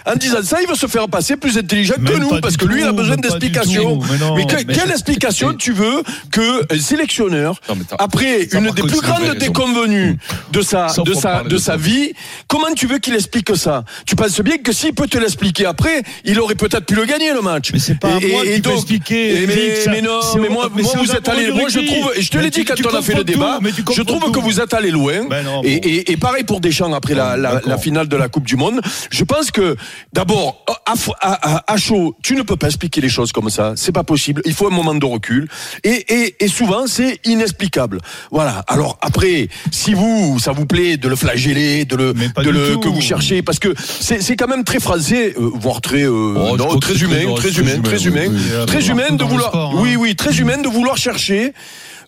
en 0.05 0.15
disant 0.15 0.37
il 0.61 0.67
veut 0.67 0.75
se 0.75 0.87
faire 0.87 1.07
passer 1.07 1.37
plus 1.37 1.57
intelligent 1.57 1.95
que 1.95 2.17
nous, 2.17 2.39
parce 2.41 2.57
que 2.57 2.65
lui, 2.65 2.81
il 2.81 2.87
a 2.87 2.91
besoin 2.91 3.15
d'explications. 3.17 3.99
mais 4.35 4.45
quelle 4.45 4.91
explication 4.91 5.53
tu 5.53 5.71
veux 5.71 6.03
que 6.31 6.73
un 6.73 6.79
sélectionneur, 6.79 7.59
après 7.99 8.47
une 8.51 8.69
des 8.71 8.81
plus 8.83 9.01
grandes 9.01 9.35
déconvenues 9.37 10.17
de 10.51 10.61
sa, 10.61 10.87
de 11.05 11.13
sa, 11.13 11.43
de 11.43 11.57
sa 11.57 11.77
vie, 11.77 12.13
comment 12.47 12.73
tu 12.75 12.87
veux 12.87 12.97
qu'il 12.99 13.15
explique 13.15 13.55
ça? 13.55 13.83
Tu 14.05 14.15
penses 14.15 14.39
bien 14.41 14.57
que 14.57 14.71
s'il 14.71 14.93
peut 14.97 15.07
te 15.07 15.17
l'expliquer 15.17 15.65
après, 15.65 16.01
il 16.25 16.39
aurait 16.39 16.55
peut-être 16.55 16.85
pu 16.85 16.95
le 16.95 17.05
gagner 17.05 17.31
le 17.33 17.41
match. 17.41 17.69
Mais 17.71 17.79
c'est 17.79 17.99
pas 17.99 18.09
à 18.15 18.19
moi 18.19 18.43
qui 18.43 18.61
peut 18.61 18.71
expliquer, 18.71 19.43
et 19.43 19.47
mais, 19.47 19.75
ça- 19.75 19.91
mais 19.91 20.01
non, 20.01 20.19
mais 20.41 20.49
moi, 20.49 20.69
mais 20.75 20.81
moi 20.81 20.93
vous 20.97 21.11
êtes 21.11 21.29
allé, 21.29 21.51
moi 21.51 21.69
je 21.69 21.79
trouve, 21.79 22.11
et 22.15 22.21
je 22.21 22.29
te 22.29 22.37
l'ai 22.37 22.49
dit 22.49 22.65
quand 22.65 22.73
tu 22.75 22.85
on 22.85 22.95
a 22.95 23.01
fait 23.01 23.13
le 23.15 23.23
débat, 23.23 23.59
je 23.95 24.01
trouve 24.01 24.23
tout. 24.25 24.31
que 24.31 24.39
vous 24.39 24.59
êtes 24.59 24.73
allé 24.73 24.91
loin. 24.91 25.25
Ben 25.29 25.43
non, 25.43 25.61
et, 25.63 25.79
bon. 25.79 25.87
et, 25.87 26.11
et 26.11 26.17
pareil 26.17 26.43
pour 26.43 26.59
Deschamps 26.59 26.91
après 26.93 27.13
la, 27.13 27.37
la, 27.37 27.61
la 27.65 27.77
finale 27.77 28.07
de 28.07 28.15
la 28.17 28.27
Coupe 28.27 28.45
du 28.45 28.55
Monde. 28.55 28.81
Je 29.11 29.23
pense 29.23 29.51
que 29.51 29.75
d'abord 30.13 30.65
à, 30.85 30.93
à, 31.21 31.73
à- 31.73 31.77
chaud, 31.77 32.15
tu 32.23 32.35
ne 32.35 32.41
peux 32.41 32.55
pas 32.55 32.67
expliquer 32.67 33.01
les 33.01 33.09
choses 33.09 33.31
comme 33.31 33.49
ça. 33.51 33.73
C'est 33.75 33.91
pas 33.91 34.03
possible. 34.03 34.41
Il 34.45 34.53
faut 34.53 34.65
un 34.67 34.71
moment 34.71 34.95
de 34.95 35.05
recul. 35.05 35.47
Et, 35.83 36.05
et, 36.13 36.43
et 36.43 36.47
souvent 36.47 36.87
c'est 36.87 37.19
inexplicable. 37.25 37.99
Voilà. 38.31 38.63
Alors 38.67 38.97
après, 39.01 39.47
si 39.71 39.93
vous, 39.93 40.39
ça 40.39 40.51
vous 40.53 40.65
plaît 40.65 40.97
de 40.97 41.07
le 41.07 41.15
flageller, 41.15 41.85
de 41.85 41.95
le, 41.95 42.13
de 42.13 42.49
le 42.49 42.77
que 42.77 42.87
vous 42.87 43.01
cherchez, 43.01 43.41
parce 43.43 43.59
que 43.59 43.75
c'est 43.77 44.35
quand 44.35 44.47
même 44.47 44.63
très 44.63 44.79
français, 44.91 45.33
euh, 45.37 45.49
voire 45.53 45.81
très, 45.81 46.03
euh, 46.03 46.33
Oh, 46.37 46.55
non, 46.55 46.79
très 46.79 46.95
humain, 46.95 47.19
très- 47.35 47.51
humain, 47.51 47.81
très 47.83 48.01
humain, 48.05 48.27
très 48.65 48.87
humain 48.87 49.11
de 49.11 49.23
vouloir, 49.25 49.49
sport, 49.49 49.73
hein. 49.75 49.79
oui, 49.81 49.95
oui, 49.97 50.15
très 50.15 50.33
humain 50.39 50.57
de 50.59 50.67
vouloir 50.69 50.95
chercher 50.95 51.51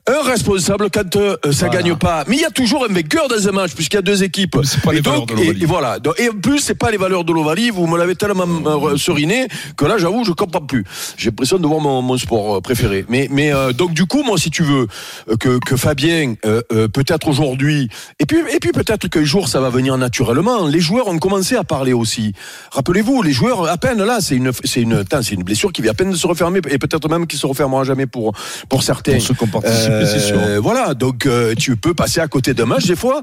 un 0.07 0.21
responsable 0.23 0.89
quand 0.91 1.15
euh, 1.15 1.35
ça 1.51 1.67
Voilà. 1.67 1.81
gagne 1.83 1.95
pas. 1.95 2.23
Mais 2.27 2.35
il 2.37 2.41
y 2.41 2.45
a 2.45 2.49
toujours 2.49 2.85
un 2.89 2.93
vainqueur 2.93 3.27
dans 3.27 3.47
un 3.47 3.51
match 3.51 3.73
puisqu'il 3.73 3.97
y 3.97 3.99
a 3.99 4.01
deux 4.03 4.23
équipes. 4.23 4.57
C'est 4.63 4.81
pas 4.81 4.91
les 4.91 4.99
et, 4.99 5.01
valeurs 5.01 5.25
de 5.25 5.33
l'Ovalie. 5.33 5.63
et 5.63 5.65
voilà. 5.65 5.99
Donc, 5.99 6.19
Et 6.19 6.29
en 6.29 6.33
plus, 6.33 6.59
c'est 6.59 6.75
pas 6.75 6.91
les 6.91 6.97
valeurs 6.97 7.23
de 7.23 7.33
l'Ovalie. 7.33 7.69
Vous 7.69 7.85
me 7.87 7.97
l'avez 7.97 8.15
tellement 8.15 8.45
euh, 8.65 8.97
seriné 8.97 9.47
que 9.77 9.85
là, 9.85 9.97
j'avoue, 9.97 10.23
je 10.23 10.31
comprends 10.31 10.61
plus. 10.61 10.83
J'ai 11.17 11.29
l'impression 11.29 11.57
de 11.59 11.67
voir 11.67 11.79
mon, 11.79 12.01
mon 12.01 12.17
sport 12.17 12.57
euh, 12.57 12.61
préféré. 12.61 13.05
Mais, 13.09 13.27
mais 13.31 13.53
euh, 13.53 13.71
donc 13.73 13.93
du 13.93 14.05
coup, 14.05 14.23
moi, 14.23 14.37
si 14.37 14.49
tu 14.49 14.63
veux 14.63 14.87
euh, 15.29 15.35
que, 15.37 15.59
que 15.59 15.75
Fabien, 15.75 16.33
euh, 16.45 16.61
peut-être 16.87 17.27
aujourd'hui, 17.27 17.89
et 18.19 18.25
puis 18.25 18.37
et 18.51 18.59
puis 18.59 18.71
peut-être 18.71 19.07
qu'un 19.07 19.23
jour 19.23 19.47
ça 19.47 19.59
va 19.59 19.69
venir 19.69 19.97
naturellement. 19.97 20.67
Les 20.67 20.79
joueurs 20.79 21.07
ont 21.07 21.17
commencé 21.19 21.55
à 21.55 21.63
parler 21.63 21.93
aussi. 21.93 22.33
Rappelez-vous, 22.71 23.21
les 23.21 23.31
joueurs 23.31 23.69
à 23.69 23.77
peine 23.77 24.01
là, 24.03 24.19
c'est 24.21 24.35
une 24.35 24.51
c'est 24.63 24.81
une 24.81 25.03
c'est 25.21 25.35
une 25.35 25.43
blessure 25.43 25.71
qui 25.71 25.81
vient 25.81 25.91
à 25.91 25.93
peine 25.93 26.11
de 26.11 26.15
se 26.15 26.25
refermer 26.27 26.59
et 26.69 26.77
peut-être 26.77 27.07
même 27.09 27.27
qui 27.27 27.37
se 27.37 27.45
refermera 27.47 27.83
jamais 27.83 28.05
pour 28.07 28.33
pour 28.69 28.83
certains. 28.83 29.13
Pour 29.13 29.63
ceux 29.63 29.88
c'est 30.05 30.19
sûr. 30.19 30.38
Euh, 30.39 30.60
Voilà, 30.60 30.93
donc 30.93 31.25
euh, 31.25 31.53
tu 31.58 31.75
peux 31.75 31.93
passer 31.93 32.19
à 32.19 32.27
côté 32.27 32.53
d'un 32.53 32.65
match 32.65 32.86
des 32.86 32.96
fois 32.96 33.22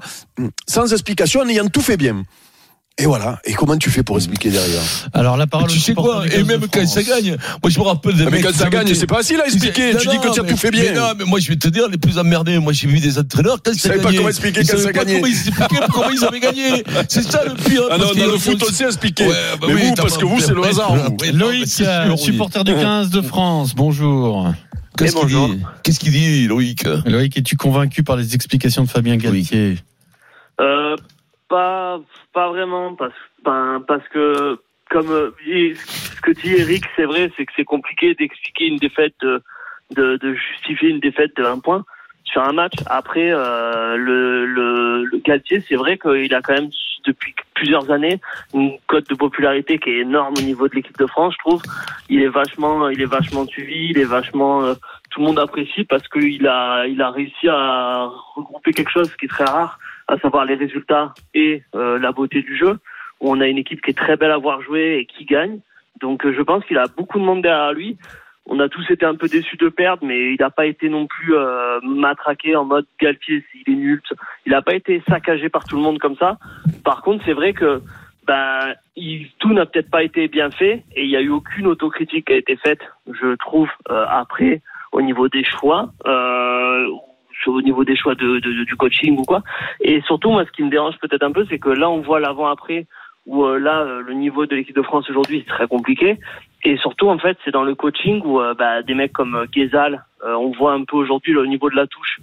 sans 0.69 0.93
explication 0.93 1.41
en 1.41 1.49
ayant 1.49 1.67
tout 1.69 1.81
fait 1.83 1.97
bien. 1.97 2.23
Et 2.99 3.05
voilà. 3.05 3.39
Et 3.45 3.53
comment 3.53 3.77
tu 3.77 3.91
fais 3.91 4.03
pour 4.03 4.17
expliquer 4.17 4.49
derrière? 4.49 4.81
Alors 5.13 5.37
la 5.37 5.47
parole 5.47 5.69
tu 5.69 5.79
sais 5.79 5.93
quoi? 5.93 6.25
Et 6.27 6.31
15 6.31 6.39
de 6.39 6.45
même 6.47 6.61
quand 6.73 6.87
ça 6.87 7.03
gagne, 7.03 7.37
moi 7.63 7.69
je 7.69 7.79
me 7.79 7.85
rappelle 7.85 8.15
des 8.15 8.23
Ah, 8.23 8.31
Mais 8.31 8.39
mecs 8.39 8.47
quand 8.47 8.55
ça 8.55 8.71
gagne, 8.71 8.95
c'est 8.95 9.07
pas 9.07 9.17
facile 9.17 9.39
à 9.43 9.45
expliquer. 9.47 9.93
Non, 9.93 9.99
Tu 10.01 10.09
dis 10.09 10.19
que 10.19 10.33
tu 10.33 10.41
as 10.41 10.43
mais- 10.43 10.49
tout 10.49 10.57
fait 10.57 10.71
bien. 10.71 10.83
Mais 10.85 10.93
non, 10.95 11.09
mais 11.19 11.25
moi 11.27 11.39
je 11.39 11.49
vais 11.49 11.57
te 11.57 11.69
dire, 11.69 11.91
les 11.91 11.99
plus 11.99 12.17
emmerdés, 12.17 12.59
moi 12.59 12.73
j'ai 12.73 12.87
vu 12.87 12.99
des 12.99 13.19
entraîneurs 13.19 13.59
quand 13.63 13.75
ça 13.75 13.91
savaient 13.91 14.01
pas 14.01 14.15
comment 14.15 14.31
expliquer 14.31 14.63
Ils 14.63 14.67
quand 14.71 14.79
ça 14.79 14.85
pas 14.85 14.93
gagnait. 14.93 15.15
Comment 15.21 15.27
ils 15.27 15.33
expliquaient 15.49 15.87
comment 15.93 16.09
ils 16.11 16.25
avaient 16.25 16.41
gagné. 16.41 16.85
C'est 17.11 17.23
ça 17.31 17.43
le 17.45 17.53
pire. 17.55 17.83
Ah 17.91 17.99
non, 17.99 18.15
dans 18.15 18.33
le 18.33 18.39
foot, 18.39 18.65
sait 18.73 18.85
expliquer. 18.87 19.27
Ouais, 19.27 19.35
bah 19.61 19.67
mais 19.69 19.75
oui, 19.75 19.83
vous, 19.89 19.95
parce 19.95 20.17
que 20.17 20.25
vous, 20.25 20.41
c'est 20.41 20.55
le 20.55 20.65
hasard. 20.65 20.95
Loïc, 21.35 21.69
supporter 22.17 22.65
du 22.65 22.73
15 22.75 23.11
de 23.11 23.21
France, 23.21 23.75
bonjour. 23.75 24.55
Qu'est-ce 24.97 25.17
Et 25.17 25.21
qu'il 25.21 25.29
dit 25.29 25.63
Qu'est-ce 25.83 26.01
qu'il 26.01 26.13
dit, 26.13 26.47
Loïc 26.47 26.85
Loïc, 27.07 27.37
es-tu 27.37 27.57
convaincu 27.57 28.03
par 28.03 28.17
les 28.17 28.35
explications 28.35 28.85
de 28.85 28.89
Fabien 28.89 29.17
Galtier 29.17 29.77
Euh, 30.61 30.97
pas, 31.49 32.01
pas 32.33 32.49
vraiment, 32.49 32.95
parce, 32.95 33.15
ben, 33.45 33.83
parce 33.87 34.07
que, 34.09 34.59
comme 34.91 35.11
euh, 35.11 35.31
ce 35.45 36.21
que 36.21 36.33
dit 36.33 36.55
Eric, 36.55 36.85
c'est 36.97 37.05
vrai, 37.05 37.31
c'est 37.37 37.45
que 37.45 37.53
c'est 37.57 37.65
compliqué 37.65 38.15
d'expliquer 38.15 38.67
une 38.67 38.79
défaite, 38.79 39.15
de, 39.23 39.43
de, 39.95 40.17
de 40.17 40.35
justifier 40.35 40.91
une 40.91 41.01
défaite 41.01 41.37
de 41.37 41.45
un 41.45 41.59
point 41.59 41.85
sur 42.25 42.43
un 42.43 42.53
match. 42.53 42.75
Après, 42.87 43.31
euh, 43.31 43.97
le, 43.97 44.47
le, 44.47 45.05
le 45.05 45.19
Galtier, 45.19 45.63
c'est 45.69 45.77
vrai 45.77 45.99
qu'il 45.99 46.35
a 46.35 46.41
quand 46.43 46.55
même, 46.55 46.71
depuis 47.07 47.35
plusieurs 47.55 47.91
années, 47.91 48.21
une 48.55 48.73
cote 48.87 49.09
de 49.09 49.15
popularité 49.15 49.79
qui 49.79 49.91
est 49.91 50.01
énorme 50.01 50.35
au 50.39 50.43
niveau 50.43 50.69
de 50.69 50.75
l'équipe 50.75 50.99
de 50.99 51.07
France, 51.07 51.35
je 51.35 51.49
trouve. 51.49 51.63
Il 52.09 52.23
est 52.23 52.29
vachement, 52.29 52.89
il 52.89 53.01
est 53.01 53.07
vachement 53.07 53.47
suivi, 53.47 53.89
il 53.91 53.99
est 53.99 54.05
vachement, 54.05 54.63
euh, 54.63 54.75
tout 55.11 55.21
le 55.21 55.27
monde 55.27 55.39
apprécie 55.39 55.85
parce 55.85 56.07
qu'il 56.09 56.47
a, 56.47 56.87
il 56.87 57.01
a 57.01 57.11
réussi 57.11 57.49
à 57.49 58.11
regrouper 58.35 58.73
quelque 58.73 58.91
chose 58.91 59.15
qui 59.17 59.27
est 59.27 59.29
très 59.29 59.45
rare 59.45 59.79
à 60.09 60.19
savoir 60.19 60.45
les 60.45 60.55
résultats 60.55 61.15
et 61.35 61.63
euh, 61.75 61.99
la 61.99 62.13
beauté 62.13 62.43
du 62.43 62.57
jeu. 62.57 62.79
On 63.21 63.41
a 63.41 63.47
une 63.47 63.59
équipe 63.59 63.81
qui 63.81 63.91
est 63.91 63.99
très 63.99 64.17
belle 64.17 64.31
à 64.31 64.37
voir 64.37 64.61
jouer 64.61 64.99
et 64.99 65.07
qui 65.07 65.25
gagne. 65.25 65.61
Donc 66.01 66.25
euh, 66.27 66.35
je 66.37 66.43
pense 66.43 66.65
qu'il 66.65 66.79
a 66.79 66.87
beaucoup 66.97 67.19
de 67.19 67.25
monde 67.25 67.43
derrière 67.43 67.73
lui. 67.73 67.97
On 68.49 68.61
a 68.61 68.69
tous 68.69 68.89
été 68.91 69.05
un 69.05 69.17
peu 69.17 69.27
déçus 69.29 69.57
de 69.57 69.69
perdre, 69.69 70.05
mais 70.07 70.33
il 70.35 70.37
n'a 70.39 70.51
pas 70.51 70.67
été 70.67 70.89
non 70.89 71.07
plus 71.07 71.35
euh, 71.35 71.81
matraqué 71.83 72.55
en 72.55 72.65
mode 72.65 72.87
Galtier, 73.01 73.45
il 73.67 73.73
est 73.73 73.77
nul. 73.77 74.01
Il 74.47 74.53
n'a 74.53 74.63
pas 74.63 74.75
été 74.75 75.03
saccagé 75.09 75.49
par 75.49 75.65
tout 75.65 75.77
le 75.77 75.83
monde 75.83 75.99
comme 75.99 76.17
ça. 76.17 76.39
Par 76.85 77.03
contre, 77.03 77.25
c'est 77.25 77.33
vrai 77.33 77.53
que 77.53 77.83
ben, 78.27 78.75
il, 78.95 79.29
tout 79.41 79.53
n'a 79.53 79.67
peut-être 79.67 79.91
pas 79.91 80.05
été 80.05 80.29
bien 80.29 80.51
fait 80.51 80.85
et 80.95 81.03
il 81.05 81.09
n'y 81.09 81.17
a 81.17 81.23
eu 81.23 81.31
aucune 81.31 81.67
autocritique 81.67 82.27
qui 82.27 82.33
a 82.33 82.37
été 82.37 82.57
faite, 82.57 82.81
je 83.13 83.35
trouve, 83.37 83.69
euh, 83.91 84.05
après, 84.09 84.63
au 84.93 85.03
niveau 85.03 85.29
des 85.29 85.45
choix. 85.45 85.91
Euh, 86.07 86.87
au 87.47 87.63
niveau 87.63 87.85
des 87.85 87.95
choix 87.95 88.17
de, 88.17 88.41
de- 88.41 88.65
du 88.65 88.75
coaching 88.75 89.17
ou 89.19 89.23
quoi. 89.23 89.43
Et 89.81 90.01
surtout, 90.03 90.31
moi, 90.31 90.45
ce 90.45 90.51
qui 90.51 90.65
me 90.65 90.71
dérange 90.71 90.97
peut-être 90.99 91.23
un 91.23 91.31
peu, 91.31 91.47
c'est 91.49 91.61
que 91.61 91.69
là, 91.69 91.89
on 91.89 92.01
voit 92.01 92.19
l'avant-après, 92.19 92.87
où 93.25 93.45
euh, 93.45 93.59
là, 93.61 93.85
le 94.05 94.15
niveau 94.15 94.47
de 94.47 94.57
l'équipe 94.57 94.75
de 94.75 94.83
France 94.83 95.09
aujourd'hui, 95.11 95.45
c'est 95.47 95.53
très 95.55 95.69
compliqué. 95.69 96.19
Et 96.69 96.77
surtout, 96.79 97.09
en 97.09 97.19
fait, 97.19 97.37
c'est 97.45 97.53
dans 97.53 97.63
le 97.63 97.77
coaching 97.77 98.21
où 98.25 98.41
euh, 98.41 98.53
bah, 98.55 98.83
des 98.83 98.95
mecs 98.95 99.13
comme 99.13 99.37
euh, 99.37 99.47
Ghezal, 99.55 100.05
euh, 100.25 100.35
on 100.35 100.51
voit 100.51 100.73
un 100.73 100.83
peu 100.85 100.97
aujourd'hui 100.97 101.33
le 101.33 101.47
niveau 101.47 101.71
de 101.71 101.77
la 101.77 101.87
touche 101.87 102.19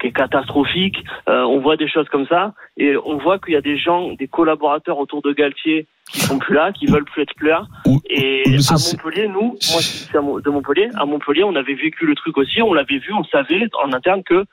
qui 0.00 0.06
est 0.06 0.12
catastrophique. 0.12 0.98
Euh, 1.28 1.42
on 1.42 1.58
voit 1.58 1.76
des 1.76 1.88
choses 1.88 2.08
comme 2.08 2.26
ça. 2.28 2.54
Et 2.76 2.96
on 2.96 3.16
voit 3.18 3.40
qu'il 3.40 3.54
y 3.54 3.56
a 3.56 3.60
des 3.60 3.76
gens, 3.76 4.12
des 4.12 4.28
collaborateurs 4.28 4.98
autour 5.00 5.20
de 5.22 5.32
Galtier 5.32 5.88
qui 6.12 6.20
sont 6.20 6.38
plus 6.38 6.54
là, 6.54 6.70
qui 6.72 6.86
veulent 6.86 7.04
plus 7.06 7.22
être 7.22 7.34
plus 7.34 7.48
là. 7.48 7.66
Et 8.08 8.44
ça, 8.60 8.74
à 8.74 8.78
Montpellier, 8.78 9.26
nous, 9.26 9.40
moi 9.72 9.80
qui 9.80 9.96
suis 10.06 10.12
de 10.12 10.50
Montpellier, 10.50 10.90
à 10.94 11.04
Montpellier, 11.04 11.42
on 11.42 11.56
avait 11.56 11.74
vécu 11.74 12.06
le 12.06 12.14
truc 12.14 12.38
aussi, 12.38 12.62
on 12.62 12.72
l'avait 12.72 12.98
vu, 12.98 13.12
on 13.12 13.24
savait 13.24 13.66
en 13.84 13.92
interne 13.92 14.22
que 14.22 14.44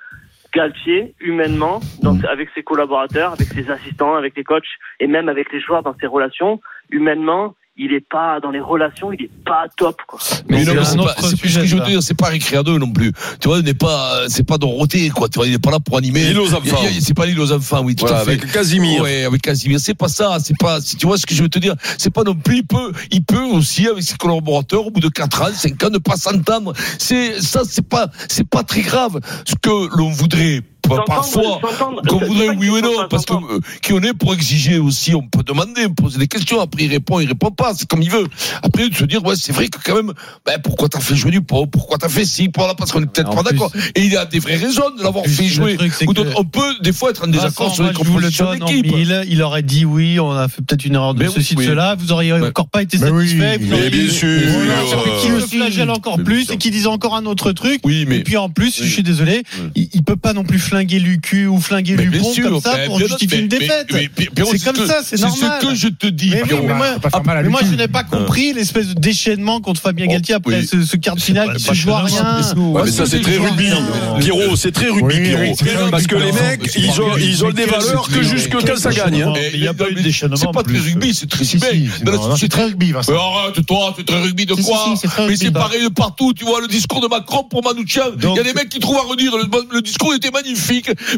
Galtier, 0.53 1.13
humainement, 1.19 1.79
dans- 2.01 2.17
avec 2.27 2.49
ses 2.55 2.63
collaborateurs, 2.63 3.33
avec 3.33 3.47
ses 3.47 3.69
assistants, 3.69 4.15
avec 4.15 4.35
les 4.35 4.43
coachs 4.43 4.63
et 4.99 5.07
même 5.07 5.29
avec 5.29 5.51
les 5.53 5.59
joueurs 5.59 5.83
dans 5.83 5.93
ses 5.99 6.07
relations, 6.07 6.59
humainement, 6.89 7.53
il 7.77 7.93
est 7.93 8.05
pas 8.07 8.39
dans 8.39 8.51
les 8.51 8.61
relations, 8.61 9.11
il 9.11 9.25
est 9.25 9.31
pas 9.45 9.65
top. 9.75 9.97
Quoi. 10.07 10.19
Mais 10.49 10.63
non, 10.63 10.73
c'est 10.83 10.97
pas, 10.97 11.15
ce 11.21 11.35
que 11.35 11.47
je 11.47 11.75
veux 11.75 11.83
dire, 11.83 12.01
c'est 12.01 12.13
pas 12.13 12.27
récré 12.27 12.55
à 12.55 12.63
deux 12.63 12.77
non 12.77 12.91
plus. 12.91 13.11
Tu 13.41 13.49
vois, 13.49 13.59
il 13.59 13.65
n'est 13.65 13.73
pas, 13.73 14.29
c'est 14.29 14.45
pas 14.47 14.57
Dorothée, 14.57 15.09
quoi. 15.09 15.27
Tu 15.27 15.39
vois, 15.39 15.45
il 15.45 15.51
n'est 15.51 15.59
pas 15.59 15.71
là 15.71 15.79
pour 15.79 15.97
animer. 15.97 16.25
L'île 16.25 16.39
aux 16.39 16.53
enfants. 16.53 16.77
C'est 17.01 17.13
pas 17.13 17.25
l'île 17.25 17.39
aux 17.39 17.51
enfants, 17.51 17.81
oui, 17.83 17.95
tout 17.95 18.05
Voilà, 18.05 18.21
à 18.21 18.25
fait. 18.25 18.31
avec 18.31 18.51
Casimir. 18.51 19.01
Ouais, 19.01 19.25
avec 19.25 19.41
Casimir. 19.41 19.79
C'est 19.79 19.93
pas 19.93 20.07
ça, 20.07 20.37
c'est 20.41 20.57
pas, 20.57 20.79
si 20.79 20.95
tu 20.95 21.05
vois 21.05 21.17
ce 21.17 21.25
que 21.25 21.35
je 21.35 21.43
veux 21.43 21.49
te 21.49 21.59
dire, 21.59 21.75
c'est 21.97 22.13
pas 22.13 22.23
non 22.23 22.35
plus, 22.35 22.57
il 22.57 22.65
peut, 22.65 22.91
il 23.11 23.23
peut 23.23 23.43
aussi, 23.43 23.87
avec 23.87 24.03
ses 24.03 24.15
collaborateurs, 24.15 24.87
au 24.87 24.91
bout 24.91 25.01
de 25.01 25.09
4 25.09 25.41
ans, 25.41 25.47
5 25.53 25.83
ans, 25.83 25.89
ne 25.89 25.97
pas 25.97 26.15
s'entendre. 26.15 26.73
C'est, 26.97 27.41
ça, 27.41 27.63
c'est 27.67 27.87
pas, 27.87 28.09
c'est 28.29 28.47
pas 28.47 28.63
très 28.63 28.81
grave. 28.81 29.19
Ce 29.45 29.55
que 29.55 29.97
l'on 29.97 30.09
voudrait, 30.11 30.61
parfois, 31.05 31.59
s'entendre, 31.61 32.01
qu'on 32.07 32.19
voudrait 32.19 32.49
oui 32.49 32.69
ou 32.69 32.79
non, 32.81 33.07
parce 33.09 33.25
que 33.25 33.33
euh, 33.33 33.59
qui 33.81 33.93
on 33.93 33.99
est 34.01 34.13
pour 34.13 34.33
exiger 34.33 34.77
aussi, 34.77 35.15
on 35.15 35.21
peut 35.27 35.43
demander, 35.43 35.87
poser 35.95 36.19
des 36.19 36.27
questions, 36.27 36.59
après 36.61 36.83
il 36.83 36.91
répond, 36.91 37.19
il 37.19 37.27
répond 37.27 37.51
pas, 37.51 37.73
c'est 37.75 37.87
comme 37.87 38.01
il 38.01 38.09
veut. 38.11 38.27
Après 38.63 38.87
de 38.89 38.95
se 38.95 39.05
dire 39.05 39.23
ouais 39.25 39.35
c'est 39.35 39.51
vrai 39.51 39.67
que 39.67 39.77
quand 39.83 39.95
même, 39.95 40.13
ben 40.45 40.59
pourquoi 40.63 40.89
t'as 40.89 40.99
fait 40.99 41.15
jouer 41.15 41.31
du 41.31 41.41
pot, 41.41 41.65
pourquoi 41.67 41.97
t'as 41.97 42.09
fait 42.09 42.25
ci, 42.25 42.49
pour 42.49 42.67
là? 42.67 42.73
Parce 42.75 42.91
qu'on 42.91 43.01
est 43.03 43.05
peut-être 43.11 43.33
pas 43.35 43.43
d'accord. 43.43 43.71
Et 43.95 44.01
il 44.01 44.11
y 44.11 44.17
a 44.17 44.25
des 44.25 44.39
vraies 44.39 44.57
raisons 44.57 44.89
de 44.97 45.03
l'avoir 45.03 45.25
fait 45.25 45.45
jouer. 45.45 45.75
truc, 45.77 45.91
que- 45.97 46.05
on 46.37 46.43
peut 46.43 46.73
des 46.81 46.93
fois 46.93 47.09
être 47.11 47.23
en 47.23 47.27
désaccord 47.27 47.73
sur 47.73 47.83
les 47.83 47.93
compositions 47.93 48.53
d'équipe. 48.53 48.85
Il 49.27 49.41
aurait 49.41 49.63
dit 49.63 49.85
oui, 49.85 50.19
on 50.19 50.31
a 50.31 50.47
fait 50.47 50.61
peut-être 50.61 50.85
une 50.85 50.95
erreur 50.95 51.13
de 51.13 51.23
Mais 51.23 51.29
ceci, 51.29 51.55
oui, 51.55 51.65
de 51.65 51.69
oui. 51.69 51.75
cela. 51.75 51.95
Vous 51.95 52.11
auriez 52.11 52.33
encore 52.33 52.67
pas 52.67 52.81
été 52.81 52.97
oui, 52.97 53.27
satisfait. 53.27 53.57
vous 53.59 53.69
mais 53.69 53.89
bien 53.89 54.09
sûr. 54.09 54.39
Qu'il 55.21 55.31
le 55.31 55.39
flagelle 55.39 55.89
encore 55.89 56.17
plus 56.23 56.49
et 56.51 56.57
qu'il 56.57 56.71
dise 56.71 56.87
encore 56.87 57.15
un 57.15 57.25
autre 57.25 57.51
truc. 57.51 57.81
Oui, 57.83 58.05
mais 58.07 58.17
Et 58.17 58.23
puis 58.23 58.37
en 58.37 58.49
plus, 58.49 58.79
Oui. 58.79 58.87
je 58.87 58.91
suis 58.93 59.03
désolé, 59.03 59.43
il, 59.75 59.89
il 59.93 60.03
peut 60.03 60.15
pas 60.15 60.33
non 60.33 60.43
plus 60.43 60.59
flinguer 60.75 60.99
Lucu 60.99 61.47
ou 61.47 61.59
flinguer 61.61 61.95
Mais 61.97 62.03
Lupon 62.05 62.33
sûr, 62.33 62.49
comme 62.49 62.61
ça 62.61 62.77
pour 62.85 62.99
justifier 62.99 63.39
une 63.39 63.47
défaite. 63.47 63.87
C'est 63.91 64.57
ce 64.57 64.65
comme 64.65 64.85
ça, 64.87 64.99
c'est 65.03 65.19
normal. 65.21 65.37
C'est 65.61 65.67
ce 65.67 65.71
que 65.71 65.75
je 65.75 65.87
te 65.87 66.07
dis. 66.07 66.31
Mais 66.31 66.41
Pierrot. 66.43 66.63
mais 66.67 66.73
moi, 66.73 66.87
mais 67.43 67.67
je 67.69 67.75
n'ai 67.75 67.87
pas 67.87 68.03
compris 68.03 68.51
l'espèce 68.53 68.87
de 68.87 68.93
déchaînement 68.93 69.61
contre 69.61 69.81
Fabien 69.81 70.05
Oh, 70.07 70.11
Galtier 70.11 70.35
après 70.35 70.59
oui. 70.59 70.67
ce, 70.67 70.83
ce 70.83 70.97
quart 70.97 71.15
de 71.15 71.21
finale 71.21 71.55
qui 71.55 71.63
se 71.63 71.73
joue 71.73 71.91
à 71.91 72.01
rien. 72.03 72.37
déchaînement, 72.41 72.73
Ouais, 72.73 72.81
mais 72.85 72.91
ça, 72.91 73.05
c'est 73.05 73.21
très 73.21 73.37
rugby. 73.37 73.69
Pierrot, 74.19 74.55
c'est 74.55 74.71
très 74.71 74.89
rugby, 74.89 75.15
Pierrot. 75.21 75.55
Parce 75.91 76.07
que 76.07 76.15
rugby. 76.15 76.31
les 76.31 76.41
mecs, 76.57 76.75
ils 76.75 77.43
ont, 77.45 77.51
des 77.51 77.65
valeurs 77.65 78.07
que 78.09 78.21
jusque 78.21 78.51
quand 78.51 78.77
ça 78.77 78.91
gagne. 78.91 79.21
hein. 79.23 79.33
Il 79.53 79.63
y 79.63 79.67
a 79.67 79.73
pas 79.73 79.89
eu 79.89 79.93
de 79.95 80.01
déchaînement 80.01 80.35
C'est 80.35 80.51
pas 80.51 80.63
très 80.63 80.77
rugby, 80.77 81.13
c'est 81.13 81.29
très 81.29 81.45
si, 81.45 81.57
c'est 82.37 82.49
très 82.49 82.65
rugby, 82.65 82.91
Vincent. 82.91 83.13
Arrête, 83.13 83.65
toi, 83.65 83.93
c'est 83.97 84.05
très 84.05 84.21
rugby 84.21 84.45
de 84.45 84.55
quoi 84.55 84.93
Mais 85.07 85.23
rugby. 85.23 85.37
c'est 85.37 85.51
pareil 85.51 85.83
de 85.83 85.89
partout, 85.89 86.33
tu 86.33 86.43
vois, 86.45 86.59
le 86.61 86.67
discours 86.67 87.01
de 87.01 87.07
Macron 87.07 87.43
pour 87.43 87.63
Manouchian. 87.63 88.03
Il 88.21 88.35
y 88.35 88.39
a 88.39 88.43
des 88.43 88.53
mecs 88.53 88.69
qui 88.69 88.79
trouvent 88.79 88.97
à 88.97 89.01
redire, 89.09 89.31
le, 89.37 89.45
le 89.73 89.81
discours 89.81 90.13
était 90.13 90.31
magnifique, 90.31 90.64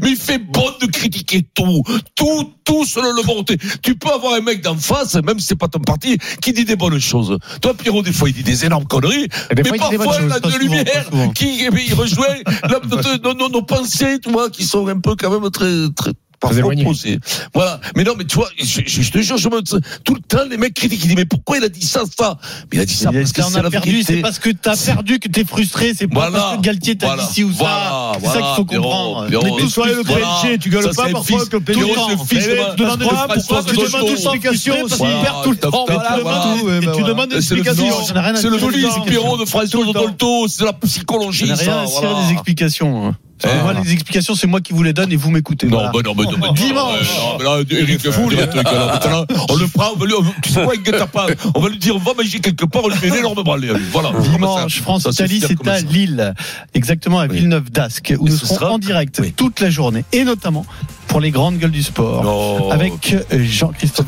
mais 0.01 0.09
il 0.11 0.15
fait 0.17 0.37
bon 0.39 0.65
de 0.81 0.85
critiquer 0.87 1.45
tout. 1.53 1.83
Tout, 2.15 2.53
tout 2.63 2.85
selon 2.85 3.13
le 3.13 3.23
bon 3.23 3.35
côté. 3.37 3.57
Tu 3.81 3.95
peux 3.95 4.09
avoir 4.09 4.33
un 4.33 4.41
mec 4.41 4.61
d'en 4.61 4.75
face, 4.75 5.15
même 5.15 5.39
si 5.39 5.47
c'est 5.47 5.55
pas 5.55 5.67
ton 5.67 5.79
parti, 5.79 6.17
qui 6.41 6.53
dit 6.53 6.65
des 6.65 6.75
bonnes 6.75 6.99
choses. 6.99 7.37
Toi, 7.61 7.73
Pierrot, 7.73 8.01
des 8.03 8.11
fois, 8.13 8.29
il 8.29 8.33
dit 8.35 8.43
des 8.43 8.65
énormes 8.65 8.85
conneries, 8.85 9.27
Et 9.49 9.55
des 9.55 9.63
mais 9.63 9.77
parfois, 9.77 10.17
il 10.21 10.31
a 10.31 10.39
de 10.39 10.57
lumière 10.57 11.05
souvent. 11.09 11.29
qui, 11.31 11.63
eh 11.65 11.69
bien, 11.69 11.83
il 11.87 11.93
rejoint 11.93 12.25
la- 12.63 13.17
nos, 13.23 13.33
nos- 13.33 13.49
nos 13.49 13.61
pensées, 13.61 14.19
tu 14.21 14.31
vois, 14.31 14.49
qui 14.49 14.63
sont 14.65 14.87
un 14.87 14.99
peu 14.99 15.15
quand 15.15 15.29
même 15.39 15.49
très, 15.51 15.89
très, 15.95 16.11
parfois 16.39 16.65
opposées. 16.65 17.19
Voilà. 17.53 17.79
Mais 17.95 18.03
non, 18.03 18.13
mais 18.17 18.25
tu 18.25 18.35
vois, 18.35 18.49
je, 18.59 18.81
je- 18.85 19.01
je 19.01 19.11
te 19.11 19.17
jure, 19.19 19.37
je 19.37 19.49
me, 19.49 19.61
tout 19.61 20.13
le 20.15 20.21
temps, 20.21 20.43
les 20.49 20.57
mecs 20.57 20.73
critiquent, 20.73 21.03
ils 21.03 21.07
disent, 21.07 21.15
mais 21.17 21.25
pourquoi 21.25 21.57
il 21.57 21.63
a 21.63 21.69
dit 21.69 21.85
ça, 21.85 22.03
ça? 22.17 22.37
Mais 22.71 22.77
il 22.77 22.79
a 22.81 22.85
dit 22.85 22.93
ça 22.93 23.09
Il 23.11 23.19
parce 23.19 23.31
que 23.31 23.41
c'est 23.43 23.57
a 23.57 23.61
la 23.61 23.69
perdu, 23.69 24.03
c'est 24.03 24.17
parce 24.21 24.39
que 24.39 24.49
t'as 24.49 24.75
perdu 24.77 25.19
que 25.19 25.27
t'es 25.29 25.43
frustré, 25.45 25.93
c'est 25.97 26.07
pas 26.07 26.29
Voilà. 26.29 26.39
parce 26.39 26.57
que 26.57 26.61
Galtier 26.61 26.97
t'a 26.97 27.07
Voilà. 27.07 27.23
dit 27.23 27.33
ci 27.33 27.43
ou 27.43 27.51
ça. 27.51 27.57
Voilà. 27.57 28.11
C'est 28.21 28.27
ça 28.27 28.33
qu'il 28.45 28.55
faut 28.55 28.65
comprendre. 28.65 29.27
On 29.29 29.45
est 29.57 29.59
tous 29.59 29.73
Toi, 29.73 29.87
le. 29.87 30.03
PSG, 30.03 30.57
tu 30.59 30.69
gueules 30.69 30.83
Ça, 30.83 31.03
pas 31.03 31.09
parfois 31.11 31.45
que 31.45 31.55
le 31.57 31.59
PSG. 31.61 31.81
Tout 31.81 31.87
Mais 32.33 32.39
tu 32.75 32.75
demandes 32.77 33.03
Pourquoi 33.33 33.63
tu 33.63 33.75
demandes 33.75 34.07
une 34.07 34.11
explication 34.13 34.75
parce 34.87 34.97
qu'il 35.01 35.07
perd 35.23 35.43
tout 35.43 35.51
le 35.51 35.57
temps 35.57 35.85
tu 35.87 37.03
demandes 37.03 37.33
rien 37.33 37.37
à 37.37 37.41
C'est 37.41 38.49
le 38.49 38.57
fils. 38.57 38.87
Pierrot, 39.05 39.37
de 39.37 39.45
François 39.45 39.67
Tout. 39.83 39.93
Dolto, 39.93 40.47
c'est 40.47 40.63
la 40.65 40.73
psychologie, 40.73 41.45
J'en 41.47 41.53
ai 41.55 41.57
rien 41.57 41.65
ça, 41.65 41.81
à 41.81 41.87
cirer 41.87 42.07
voilà. 42.07 42.25
des 42.27 42.33
explications. 42.33 43.15
Moi, 43.63 43.73
les 43.83 43.93
explications, 43.93 44.35
c'est 44.35 44.47
moi 44.47 44.61
qui 44.61 44.73
vous 44.73 44.83
les 44.83 44.93
donne 44.93 45.11
et 45.11 45.15
vous 45.15 45.29
m'écoutez. 45.31 45.67
Non, 45.67 45.77
Voilà. 45.77 45.91
bah 45.91 45.99
non, 46.03 46.13
mais 46.15 46.23
non, 46.47 46.53
Dimanche. 46.53 47.17
non, 47.17 47.37
mais 47.37 47.43
là, 47.43 47.59
Eric, 47.81 48.09
fou, 48.11 48.29
le 48.29 48.37
truc, 48.47 48.63
là, 48.63 48.85
maintenant, 48.93 49.25
on 49.49 49.55
le 49.55 49.67
prend, 49.67 49.91
on 49.95 49.99
va 49.99 50.05
lui, 50.05 50.13
tu 50.41 50.49
sais 50.51 50.63
quoi, 50.63 51.07
pas. 51.07 51.27
On 51.55 51.59
va 51.61 51.69
lui 51.69 51.77
dire, 51.77 51.95
on 51.95 51.99
va 51.99 52.13
manger 52.15 52.39
quelque 52.39 52.65
part, 52.65 52.83
on 52.85 52.89
lui 52.89 52.97
met 53.09 53.19
énormément 53.19 53.53
aller. 53.53 53.69
Voilà. 53.91 54.11
Dimanche, 54.31 54.81
France-Italie, 54.81 55.43
c'est 55.45 55.67
à. 55.67 55.79
Lille, 55.81 56.33
exactement 56.73 57.19
à 57.19 57.27
Oui. 57.27 57.35
Villeneuve 57.37 57.69
d'Ascq, 57.71 58.13
où 58.19 58.27
Et 58.27 58.29
nous 58.31 58.37
ce 58.37 58.45
serons 58.45 58.55
sera- 58.55 58.71
en 58.71 58.79
direct 58.79 59.19
Oui. 59.21 59.33
toute 59.35 59.59
la 59.59 59.69
journée, 59.69 60.03
et 60.11 60.23
notamment 60.23 60.65
pour 61.07 61.19
les 61.19 61.31
grandes 61.31 61.57
gueules 61.57 61.71
du 61.71 61.83
sport, 61.83 62.23
Non. 62.23 62.71
avec 62.71 63.15
euh, 63.31 63.43
Jean-Christophe 63.43 64.07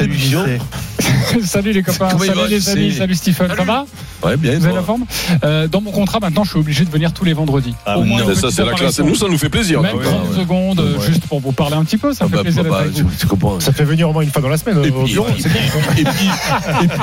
émission 0.00 0.44
JC. 0.46 1.44
salut 1.44 1.72
les 1.72 1.82
copains, 1.82 2.10
salut 2.18 2.30
va, 2.34 2.46
les 2.48 2.68
amis, 2.68 2.92
salut 2.92 3.14
Stephen, 3.14 3.48
ça 3.56 3.64
va 3.64 3.84
Ouais, 4.22 4.36
bien. 4.36 4.58
Vous 4.58 4.66
avez 4.66 4.74
la 4.74 4.82
forme 4.82 5.06
Euh, 5.44 5.66
Dans 5.66 5.80
mon 5.80 5.92
contrat 5.92 6.18
maintenant, 6.20 6.44
je 6.44 6.50
suis 6.50 6.58
obligé 6.58 6.84
de 6.84 6.90
venir 6.90 7.12
tous 7.14 7.24
les 7.24 7.32
vendredis. 7.32 7.74
Ah, 7.86 7.98
Au 7.98 8.02
oui, 8.02 8.08
moins 8.08 8.22
non, 8.22 8.34
Ça, 8.34 8.50
c'est 8.50 8.64
la 8.64 8.74
classe. 8.74 8.98
Nous, 9.00 9.14
ça 9.14 9.26
nous 9.28 9.38
fait 9.38 9.48
plaisir. 9.48 9.80
Même 9.80 9.96
ouais, 9.96 10.04
30 10.04 10.28
ouais. 10.30 10.36
secondes, 10.40 10.80
Ouais. 10.80 11.06
juste 11.06 11.24
pour 11.26 11.40
vous 11.40 11.52
parler 11.52 11.76
un 11.76 11.84
petit 11.84 11.96
peu, 11.96 12.12
ça 12.12 12.24
Ah 12.26 12.28
fait 12.28 12.36
bah, 12.36 12.42
plaisir 12.42 12.62
d'être 12.62 12.72
bah, 12.72 12.80
avec 12.80 12.92
tu, 12.94 13.02
vous. 13.02 13.10
tu 13.18 13.26
comprends. 13.26 13.58
Ça 13.60 13.72
fait 13.72 13.84
venir 13.84 14.10
au 14.10 14.12
moins 14.12 14.22
une 14.22 14.30
fois 14.30 14.42
dans 14.42 14.48
la 14.50 14.58
semaine 14.58 14.76
Et 14.84 14.90
au 14.90 15.04
puis, 15.04 15.14
bureau. 15.14 15.26
et, 15.28 15.32
puis, 15.42 16.00
et, 16.00 16.04
puis, 16.04 16.28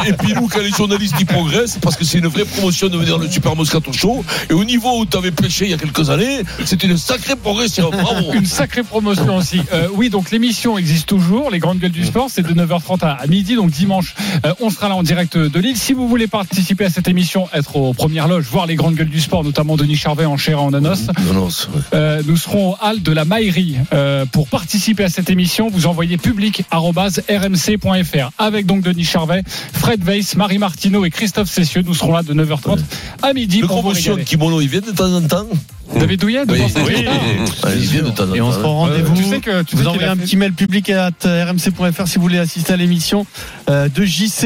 et 0.10 0.14
puis 0.14 0.34
nous, 0.36 0.48
quand 0.48 0.60
les 0.60 0.70
journalistes 0.70 1.16
ils 1.20 1.26
progressent, 1.26 1.80
parce 1.82 1.96
que 1.96 2.06
c'est 2.06 2.20
une 2.20 2.28
vraie 2.28 2.46
promotion 2.46 2.88
de 2.88 2.98
venir 2.98 3.18
le 3.18 3.28
Super 3.30 3.56
Moscato 3.56 3.92
Show. 3.92 4.24
Et 4.52 4.54
au 4.54 4.64
niveau 4.64 5.00
où 5.00 5.06
tu 5.08 5.18
avais 5.18 5.32
prêché 5.32 5.66
il 5.66 5.72
y 5.72 5.74
a 5.74 5.78
quelques 5.78 6.12
années, 6.12 6.42
c'est 6.66 6.84
une 6.84 6.98
sacrée 6.98 7.36
progression. 7.36 7.90
Bravo. 7.90 8.34
Une 8.34 8.46
sacrée 8.46 8.84
promotion 8.84 9.27
aussi. 9.36 9.62
Euh, 9.74 9.88
oui, 9.94 10.10
donc 10.10 10.32
l'émission 10.32 10.78
existe 10.78 11.08
toujours. 11.08 11.52
Les 11.52 11.60
grandes 11.60 11.80
gueules 11.80 11.92
du 11.92 12.06
sport, 12.06 12.28
c'est 12.30 12.44
de 12.44 12.54
9h30 12.54 13.04
à, 13.06 13.12
à 13.14 13.28
midi. 13.28 13.56
Donc 13.56 13.72
dimanche, 13.72 14.16
euh, 14.46 14.54
on 14.62 14.70
sera 14.70 14.90
là 14.90 14.96
en 14.96 15.04
direct 15.04 15.38
de 15.38 15.60
Lille. 15.60 15.78
Si 15.78 15.94
vous 15.94 16.08
voulez 16.08 16.28
participer 16.28 16.86
à 16.86 16.90
cette 16.90 17.08
émission, 17.08 17.48
être 17.54 17.76
aux 17.76 17.94
premières 17.94 18.28
loges, 18.28 18.46
voir 18.46 18.66
les 18.66 18.76
grandes 18.76 18.96
gueules 18.96 19.10
du 19.10 19.20
sport, 19.22 19.44
notamment 19.44 19.76
Denis 19.78 19.96
Charvet 19.96 20.26
en 20.26 20.38
chair 20.38 20.62
en 20.62 20.74
anos, 20.74 21.08
Non, 21.28 21.34
non, 21.34 21.50
c'est 21.50 21.68
vrai. 21.70 21.82
euh, 21.94 22.22
nous 22.26 22.38
serons 22.38 22.72
au 22.72 22.76
hall 22.82 23.02
de 23.02 23.12
la 23.12 23.26
Maillerie. 23.26 23.76
Euh, 23.94 24.26
pour 24.26 24.48
participer 24.48 25.04
à 25.04 25.10
cette 25.10 25.30
émission, 25.30 25.70
vous 25.70 25.88
envoyez 25.88 26.18
public@rmc.fr 26.18 28.30
avec 28.38 28.66
donc 28.66 28.82
Denis 28.82 29.04
Charvet, 29.06 29.44
Fred 29.74 30.04
Weiss, 30.04 30.36
Marie 30.36 30.58
Martineau 30.58 31.06
et 31.06 31.10
Christophe 31.10 31.50
Cessieux. 31.50 31.84
Nous 31.86 31.94
serons 31.94 32.14
là 32.14 32.24
de 32.24 32.34
9h30 32.34 32.80
à 33.22 33.34
midi 33.34 33.62
Le 33.62 33.68
pour 33.68 33.82
vous 33.82 33.94
kimono, 34.26 34.62
ils 34.62 34.68
viennent 34.68 34.84
de 34.84 34.92
temps 34.92 35.14
en 35.14 35.22
temps 35.22 35.48
David 35.96 36.20
Douillet, 36.20 36.46
de 36.46 36.52
Oui, 36.52 36.62
oui. 36.86 37.06
Ah, 37.64 37.70
viennent 37.72 38.06
de 38.06 38.10
temps 38.12 38.24
en 38.24 38.28
temps. 38.28 38.36
Et 38.36 38.42
on 38.42 38.52
sera 38.52 38.68
au 38.70 38.74
rendez-vous. 38.74 39.16
Tu 39.16 39.24
sais 39.24 39.40
que 39.40 39.64
tu 39.64 39.76
vous 39.76 39.82
qu'il 39.82 39.88
envoyez 39.90 40.08
un 40.08 40.16
fait- 40.16 40.22
petit 40.24 40.38
mail 40.38 40.54
public 40.54 40.90
à 40.90 41.10
rmc.fr 41.24 42.08
si 42.08 42.16
vous 42.16 42.22
voulez 42.22 42.40
assister 42.40 42.74
à 42.74 42.78
l'émission 42.78 43.26
euh, 43.70 43.88
de 43.90 44.04
JC. 44.04 44.46